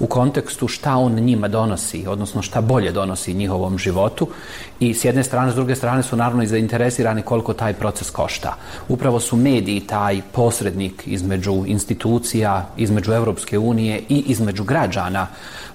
u 0.00 0.06
kontekstu 0.06 0.68
šta 0.68 0.96
on 0.96 1.12
njima 1.14 1.48
donosi, 1.48 2.06
odnosno 2.06 2.42
šta 2.42 2.60
bolje 2.60 2.92
donosi 2.92 3.34
njihovom 3.34 3.78
životu 3.78 4.28
i 4.80 4.94
s 4.94 5.04
jedne 5.04 5.24
strane, 5.24 5.52
s 5.52 5.54
druge 5.54 5.74
strane 5.74 6.02
su 6.02 6.16
naravno 6.16 6.42
i 6.42 6.46
zainteresirani 6.46 7.22
koliko 7.22 7.52
taj 7.52 7.74
proces 7.74 8.10
košta. 8.10 8.56
Upravo 8.88 9.20
su 9.20 9.36
mediji 9.36 9.80
taj 9.80 10.22
posrednik 10.32 11.02
između 11.06 11.64
institucija, 11.66 12.68
između 12.76 13.12
Evropske 13.12 13.58
unije 13.58 14.02
i 14.08 14.24
između 14.26 14.64
građana 14.64 15.26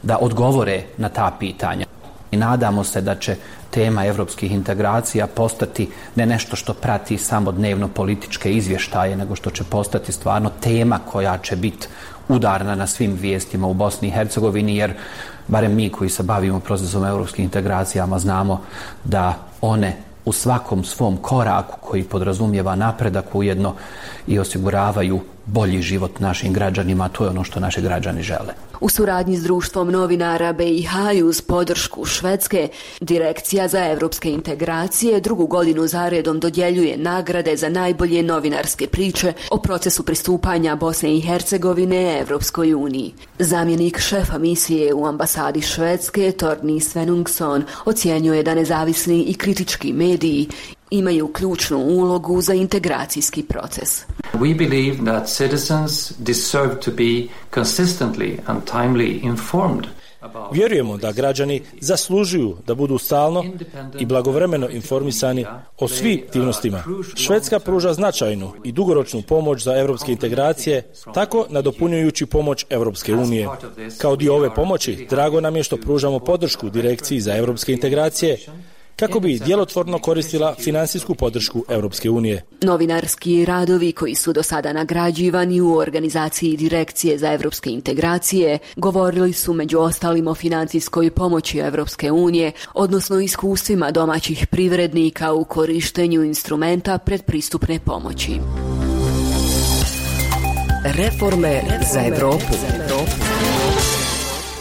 da 0.03 0.17
odgovore 0.17 0.83
na 0.97 1.09
ta 1.09 1.31
pitanja. 1.39 1.85
I 2.31 2.37
nadamo 2.37 2.83
se 2.83 3.01
da 3.01 3.15
će 3.15 3.35
tema 3.71 4.05
evropskih 4.05 4.51
integracija 4.51 5.27
postati 5.27 5.89
ne 6.15 6.25
nešto 6.25 6.55
što 6.55 6.73
prati 6.73 7.17
samo 7.17 7.51
dnevno 7.51 7.87
političke 7.87 8.53
izvještaje, 8.53 9.15
nego 9.15 9.35
što 9.35 9.49
će 9.49 9.63
postati 9.63 10.11
stvarno 10.11 10.51
tema 10.61 10.99
koja 11.11 11.37
će 11.37 11.55
biti 11.55 11.87
udarna 12.29 12.75
na 12.75 12.87
svim 12.87 13.13
vijestima 13.13 13.67
u 13.67 13.73
Bosni 13.73 14.07
i 14.07 14.11
Hercegovini, 14.11 14.77
jer 14.77 14.93
barem 15.47 15.75
mi 15.75 15.89
koji 15.89 16.09
se 16.09 16.23
bavimo 16.23 16.59
procesom 16.59 17.05
evropskih 17.05 17.45
integracijama 17.45 18.19
znamo 18.19 18.61
da 19.03 19.33
one 19.61 19.97
u 20.25 20.31
svakom 20.31 20.83
svom 20.83 21.17
koraku 21.17 21.77
koji 21.81 22.03
podrazumijeva 22.03 22.75
napredak 22.75 23.35
ujedno 23.35 23.75
i 24.27 24.39
osiguravaju 24.39 25.19
bolji 25.47 25.81
život 25.81 26.19
našim 26.19 26.53
građanima, 26.53 27.09
to 27.09 27.23
je 27.23 27.29
ono 27.29 27.43
što 27.43 27.59
naši 27.59 27.81
građani 27.81 28.23
žele. 28.23 28.53
U 28.79 28.89
suradnji 28.89 29.37
s 29.37 29.43
društvom 29.43 29.91
novinara 29.91 30.53
BiH 30.53 30.91
i 31.15 31.23
uz 31.23 31.41
podršku 31.41 32.05
Švedske, 32.05 32.67
Direkcija 33.01 33.67
za 33.67 33.85
evropske 33.85 34.31
integracije 34.31 35.21
drugu 35.21 35.47
godinu 35.47 35.87
zaredom 35.87 36.39
dodjeljuje 36.39 36.97
nagrade 36.97 37.55
za 37.57 37.69
najbolje 37.69 38.23
novinarske 38.23 38.87
priče 38.87 39.33
o 39.51 39.57
procesu 39.57 40.03
pristupanja 40.03 40.75
Bosne 40.75 41.15
i 41.17 41.21
Hercegovine 41.21 42.19
Evropskoj 42.19 42.73
uniji. 42.73 43.13
Zamjenik 43.39 43.99
šefa 43.99 44.37
misije 44.37 44.93
u 44.93 45.05
ambasadi 45.05 45.61
Švedske, 45.61 46.31
Torni 46.31 46.81
Svenungsson, 46.81 47.63
ocjenjuje 47.85 48.43
da 48.43 48.55
nezavisni 48.55 49.23
i 49.23 49.33
kritički 49.33 49.93
mediji 49.93 50.47
imaju 50.89 51.27
ključnu 51.33 51.77
ulogu 51.77 52.41
za 52.41 52.53
integracijski 52.53 53.43
proces. 53.43 54.05
We 54.33 54.57
believe 54.57 55.05
that 55.05 55.27
citizens 55.27 56.11
deserve 56.17 56.79
to 56.79 56.91
be 56.91 57.27
consistently 57.53 58.37
and 58.45 58.61
timely 58.63 59.19
informed 59.23 59.87
Vjerujemo 60.51 60.97
da 60.97 61.11
građani 61.11 61.61
zaslužuju 61.81 62.57
da 62.67 62.75
budu 62.75 62.97
stalno 62.97 63.43
i 63.99 64.05
blagovremeno 64.05 64.69
informisani 64.69 65.45
o 65.77 65.87
svim 65.87 66.21
aktivnostima. 66.25 66.83
Švedska 67.15 67.59
pruža 67.59 67.93
značajnu 67.93 68.51
i 68.63 68.71
dugoročnu 68.71 69.21
pomoć 69.21 69.63
za 69.63 69.77
evropske 69.77 70.11
integracije, 70.11 70.83
tako 71.13 71.45
nadopunjujući 71.49 72.25
pomoć 72.25 72.65
Evropske 72.69 73.15
unije. 73.15 73.47
Kao 73.97 74.15
dio 74.15 74.35
ove 74.35 74.55
pomoći, 74.55 75.07
drago 75.09 75.41
nam 75.41 75.55
je 75.55 75.63
što 75.63 75.77
pružamo 75.77 76.19
podršku 76.19 76.69
Direkciji 76.69 77.21
za 77.21 77.35
evropske 77.35 77.73
integracije, 77.73 78.37
kako 78.99 79.19
bi 79.19 79.39
djelotvorno 79.45 79.99
koristila 79.99 80.55
finansijsku 80.59 81.15
podršku 81.15 81.63
Europske 81.69 82.09
unije. 82.09 82.43
Novinarski 82.61 83.45
radovi 83.45 83.91
koji 83.91 84.15
su 84.15 84.33
do 84.33 84.43
sada 84.43 84.73
nagrađivani 84.73 85.61
u 85.61 85.75
organizaciji 85.75 86.57
Direkcije 86.57 87.17
za 87.17 87.33
evropske 87.33 87.69
integracije 87.69 88.59
govorili 88.75 89.33
su 89.33 89.53
među 89.53 89.79
ostalim 89.79 90.27
o 90.27 90.35
financijskoj 90.35 91.11
pomoći 91.11 91.57
Europske 91.59 92.11
unije, 92.11 92.51
odnosno 92.73 93.19
iskustvima 93.19 93.91
domaćih 93.91 94.47
privrednika 94.47 95.33
u 95.33 95.45
korištenju 95.45 96.23
instrumenta 96.23 96.97
predpristupne 96.97 97.79
pomoći. 97.79 98.39
Reforme 100.83 101.61
za 101.93 102.01
Evropu. 102.05 103.26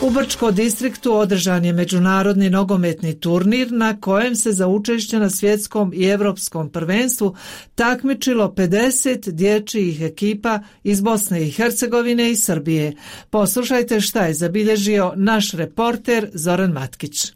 U 0.02 0.10
Brčko 0.10 0.50
distriktu 0.50 1.14
održan 1.14 1.64
je 1.64 1.72
međunarodni 1.72 2.50
nogometni 2.50 3.20
turnir 3.20 3.72
na 3.72 4.00
kojem 4.00 4.36
se 4.36 4.52
za 4.52 4.66
učešće 4.66 5.18
na 5.18 5.30
svjetskom 5.30 5.92
i 5.94 6.04
evropskom 6.04 6.68
prvenstvu 6.68 7.34
takmičilo 7.74 8.54
50 8.56 9.30
dječjih 9.30 10.02
ekipa 10.02 10.60
iz 10.84 11.00
Bosne 11.00 11.46
i 11.46 11.50
Hercegovine 11.50 12.30
i 12.30 12.36
Srbije. 12.36 12.92
Poslušajte 13.30 14.00
šta 14.00 14.26
je 14.26 14.34
zabilježio 14.34 15.12
naš 15.16 15.52
reporter 15.52 16.30
Zoran 16.34 16.72
Matkić. 16.72 17.32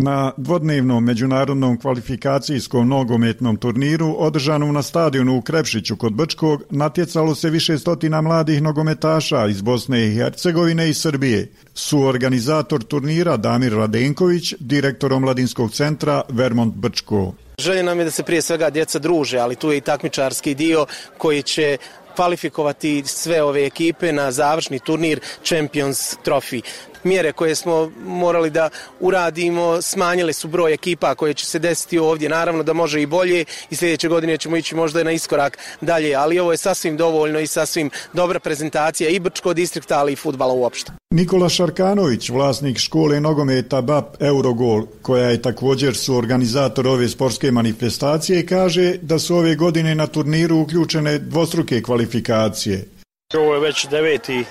Na 0.00 0.32
dvodnevnom 0.36 1.04
međunarodnom 1.04 1.80
kvalifikacijskom 1.80 2.88
nogometnom 2.88 3.56
turniru 3.56 4.16
održanom 4.18 4.74
na 4.74 4.82
stadionu 4.82 5.36
u 5.36 5.42
Krepšiću 5.42 5.96
kod 5.96 6.12
Brčkog 6.12 6.62
natjecalo 6.70 7.34
se 7.34 7.50
više 7.50 7.78
stotina 7.78 8.20
mladih 8.20 8.62
nogometaša 8.62 9.46
iz 9.46 9.62
Bosne 9.62 10.06
i 10.06 10.14
Hercegovine 10.14 10.90
i 10.90 10.94
Srbije. 10.94 11.48
Su 11.74 12.02
organizator 12.02 12.82
turnira 12.82 13.36
Damir 13.36 13.72
Radenković, 13.72 14.54
direktor 14.60 15.12
omladinskog 15.12 15.72
centra 15.72 16.22
Vermont 16.28 16.74
Brčko. 16.74 17.32
Želje 17.58 17.82
nam 17.82 17.98
je 17.98 18.04
da 18.04 18.10
se 18.10 18.22
prije 18.22 18.42
svega 18.42 18.70
djeca 18.70 18.98
druže, 18.98 19.38
ali 19.38 19.56
tu 19.56 19.70
je 19.70 19.78
i 19.78 19.80
takmičarski 19.80 20.54
dio 20.54 20.86
koji 21.16 21.42
će 21.42 21.78
kvalifikovati 22.18 23.02
sve 23.06 23.42
ove 23.42 23.66
ekipe 23.66 24.12
na 24.12 24.32
završni 24.32 24.78
turnir 24.78 25.20
Champions 25.44 26.16
Trophy 26.24 26.62
mjere 27.04 27.32
koje 27.32 27.54
smo 27.54 27.90
morali 28.04 28.50
da 28.50 28.70
uradimo 29.00 29.82
smanjile 29.82 30.32
su 30.32 30.48
broj 30.48 30.72
ekipa 30.72 31.14
koje 31.14 31.34
će 31.34 31.46
se 31.46 31.58
desiti 31.58 31.98
ovdje. 31.98 32.28
Naravno 32.28 32.62
da 32.62 32.72
može 32.72 33.02
i 33.02 33.06
bolje 33.06 33.44
i 33.70 33.76
sljedeće 33.76 34.08
godine 34.08 34.38
ćemo 34.38 34.56
ići 34.56 34.74
možda 34.74 35.04
na 35.04 35.12
iskorak 35.12 35.58
dalje, 35.80 36.14
ali 36.14 36.38
ovo 36.38 36.52
je 36.52 36.56
sasvim 36.56 36.96
dovoljno 36.96 37.40
i 37.40 37.46
sasvim 37.46 37.90
dobra 38.12 38.40
prezentacija 38.40 39.10
i 39.10 39.20
Brčko 39.20 39.54
distrikta, 39.54 39.98
ali 39.98 40.12
i 40.12 40.16
futbala 40.16 40.52
uopšte. 40.52 40.92
Nikola 41.10 41.48
Šarkanović, 41.48 42.28
vlasnik 42.30 42.78
škole 42.78 43.20
nogometa 43.20 43.80
BAP 43.82 44.22
Eurogol, 44.22 44.86
koja 45.02 45.28
je 45.28 45.42
također 45.42 45.96
su 45.96 46.16
organizator 46.16 46.86
ove 46.86 47.08
sportske 47.08 47.50
manifestacije, 47.50 48.46
kaže 48.46 48.96
da 49.02 49.18
su 49.18 49.36
ove 49.36 49.54
godine 49.54 49.94
na 49.94 50.06
turniru 50.06 50.56
uključene 50.56 51.18
dvostruke 51.18 51.82
kvalifikacije. 51.82 52.97
Ovo 53.34 53.54
je 53.54 53.60
već 53.60 53.86
deveti 53.88 54.44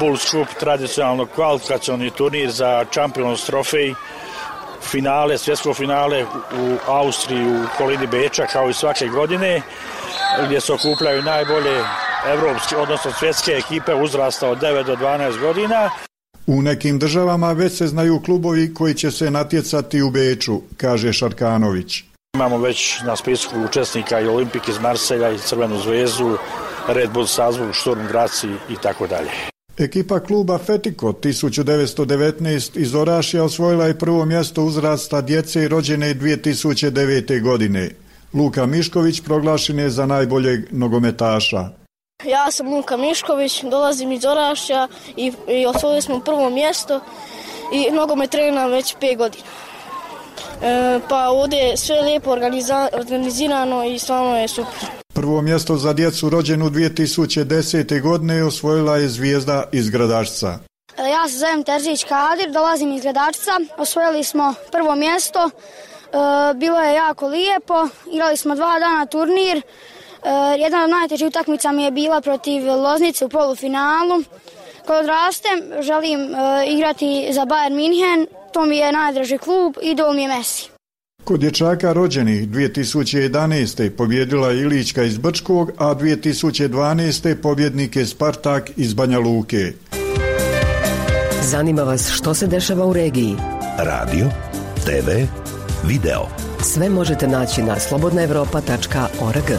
Bulls 0.00 0.30
Cup, 0.30 0.48
tradicionalno 0.60 1.26
kvalifikacioni 1.26 2.10
turnir 2.10 2.50
za 2.50 2.84
Champions 2.92 3.50
Trophy, 3.50 3.94
finale, 4.82 5.38
svjetsko 5.38 5.74
finale 5.74 6.24
u 6.58 6.76
Austriji, 6.86 7.46
u 7.46 7.64
kolini 7.78 8.06
Beča, 8.06 8.46
kao 8.46 8.70
i 8.70 8.74
svake 8.74 9.08
godine, 9.08 9.62
gdje 10.46 10.60
se 10.60 10.72
okupljaju 10.72 11.22
najbolje 11.22 11.84
evropske, 12.32 12.76
odnosno 12.76 13.12
svjetske 13.12 13.52
ekipe 13.52 13.94
uzrasta 13.94 14.48
od 14.48 14.58
9 14.58 14.84
do 14.84 14.96
12 14.96 15.40
godina. 15.40 15.90
U 16.46 16.62
nekim 16.62 16.98
državama 16.98 17.52
već 17.52 17.72
se 17.72 17.86
znaju 17.86 18.20
klubovi 18.24 18.74
koji 18.74 18.94
će 18.94 19.10
se 19.10 19.30
natjecati 19.30 20.02
u 20.02 20.10
Beču, 20.10 20.60
kaže 20.76 21.12
Šarkanović. 21.12 22.04
Imamo 22.34 22.58
već 22.58 23.00
na 23.06 23.16
spisku 23.16 23.54
učesnika 23.64 24.20
i 24.20 24.26
Olimpik 24.26 24.68
iz 24.68 24.78
Marselja 24.78 25.30
i 25.30 25.38
Crvenu 25.38 25.78
zvezu, 25.78 26.36
Red 26.88 27.10
Bull 27.10 27.26
Salzburg, 27.26 27.74
Sturm 27.74 28.06
Graci 28.08 28.48
i 28.70 28.76
tako 28.82 29.06
dalje. 29.06 29.30
Ekipa 29.78 30.20
kluba 30.20 30.58
Fetiko 30.58 31.12
1919 31.12 32.80
iz 32.80 32.94
Orašija 32.94 33.44
osvojila 33.44 33.86
je 33.86 33.98
prvo 33.98 34.24
mjesto 34.24 34.62
uzrasta 34.62 35.20
djece 35.20 35.68
rođene 35.68 36.14
2009. 36.14 37.42
godine. 37.42 37.90
Luka 38.34 38.66
Mišković 38.66 39.20
proglašen 39.20 39.78
je 39.78 39.90
za 39.90 40.06
najboljeg 40.06 40.60
nogometaša. 40.70 41.68
Ja 42.24 42.50
sam 42.50 42.74
Luka 42.74 42.96
Mišković, 42.96 43.62
dolazim 43.62 44.12
iz 44.12 44.24
Orašja 44.24 44.88
i, 45.16 45.32
i 45.48 45.66
osvojili 45.66 46.02
smo 46.02 46.20
prvo 46.20 46.50
mjesto 46.50 47.00
i 47.72 47.90
nogomet 47.90 48.30
trenam 48.30 48.70
već 48.70 48.96
5 49.00 49.16
godina. 49.16 49.44
E, 50.62 51.00
pa 51.08 51.28
ovdje 51.28 51.58
je 51.58 51.76
sve 51.76 52.00
lijepo 52.00 52.30
organizirano 52.92 53.84
i 53.84 53.98
stvarno 53.98 54.36
je 54.36 54.48
super. 54.48 55.01
Prvo 55.14 55.42
mjesto 55.42 55.76
za 55.76 55.92
djecu 55.92 56.30
rođenu 56.30 56.70
2010. 56.70 58.02
godine 58.02 58.44
osvojila 58.44 58.96
je 58.96 59.08
zvijezda 59.08 59.64
iz 59.72 59.90
Gradačca. 59.90 60.58
E, 60.98 61.02
ja 61.10 61.28
se 61.28 61.38
zovem 61.38 61.64
Terzić 61.64 62.04
Kadir, 62.04 62.50
dolazim 62.50 62.92
iz 62.92 63.02
Gradačca. 63.02 63.50
Osvojili 63.76 64.24
smo 64.24 64.54
prvo 64.72 64.94
mjesto. 64.94 65.50
E, 65.50 65.50
bilo 66.54 66.78
je 66.78 66.94
jako 66.94 67.28
lijepo. 67.28 67.88
Igrali 68.12 68.36
smo 68.36 68.54
dva 68.54 68.78
dana 68.78 69.06
turnir. 69.06 69.56
E, 69.56 69.62
jedna 70.58 70.84
od 70.84 70.90
najtežih 70.90 71.26
utakmica 71.26 71.72
mi 71.72 71.84
je 71.84 71.90
bila 71.90 72.20
protiv 72.20 72.66
Loznice 72.66 73.24
u 73.24 73.28
polufinalu. 73.28 74.22
Kad 74.86 75.00
odrastem, 75.00 75.62
želim 75.80 76.20
e, 76.20 76.66
igrati 76.66 77.28
za 77.32 77.46
Bayern 77.46 77.74
Minhen. 77.74 78.26
To 78.52 78.64
mi 78.64 78.76
je 78.76 78.92
najdraži 78.92 79.38
klub, 79.38 79.76
idol 79.82 80.14
mi 80.14 80.22
je 80.22 80.28
Messi. 80.28 80.71
Kod 81.24 81.40
dječaka 81.40 81.92
rođenih 81.92 82.48
2011. 82.48 83.90
pobjedila 83.90 84.52
Ilićka 84.52 85.02
iz 85.02 85.18
Brčkog, 85.18 85.70
a 85.78 85.94
2012. 85.94 87.34
pobjednik 87.34 87.96
je 87.96 88.06
Spartak 88.06 88.70
iz 88.76 88.94
Banja 88.94 89.18
Luke. 89.18 89.72
Zanima 91.42 91.82
vas 91.82 92.10
što 92.10 92.34
se 92.34 92.46
dešava 92.46 92.86
u 92.86 92.92
regiji? 92.92 93.36
Radio, 93.78 94.26
TV, 94.84 95.10
video. 95.88 96.28
Sve 96.62 96.90
možete 96.90 97.28
naći 97.28 97.62
na 97.62 97.80
slobodnaevropa.org. 97.80 99.58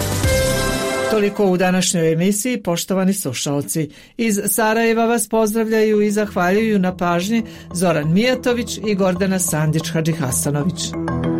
Toliko 1.11 1.45
u 1.45 1.57
današnjoj 1.57 2.13
emisiji, 2.13 2.63
poštovani 2.63 3.13
slušalci. 3.13 3.89
Iz 4.17 4.39
Sarajeva 4.47 5.05
vas 5.05 5.29
pozdravljaju 5.29 6.01
i 6.01 6.11
zahvaljuju 6.11 6.79
na 6.79 6.97
pažnji 6.97 7.43
Zoran 7.73 8.13
Mijatović 8.13 8.79
i 8.87 8.95
Gordana 8.95 9.39
Sandić-Hadžihasanović. 9.39 10.91
Hasanović. 10.91 11.32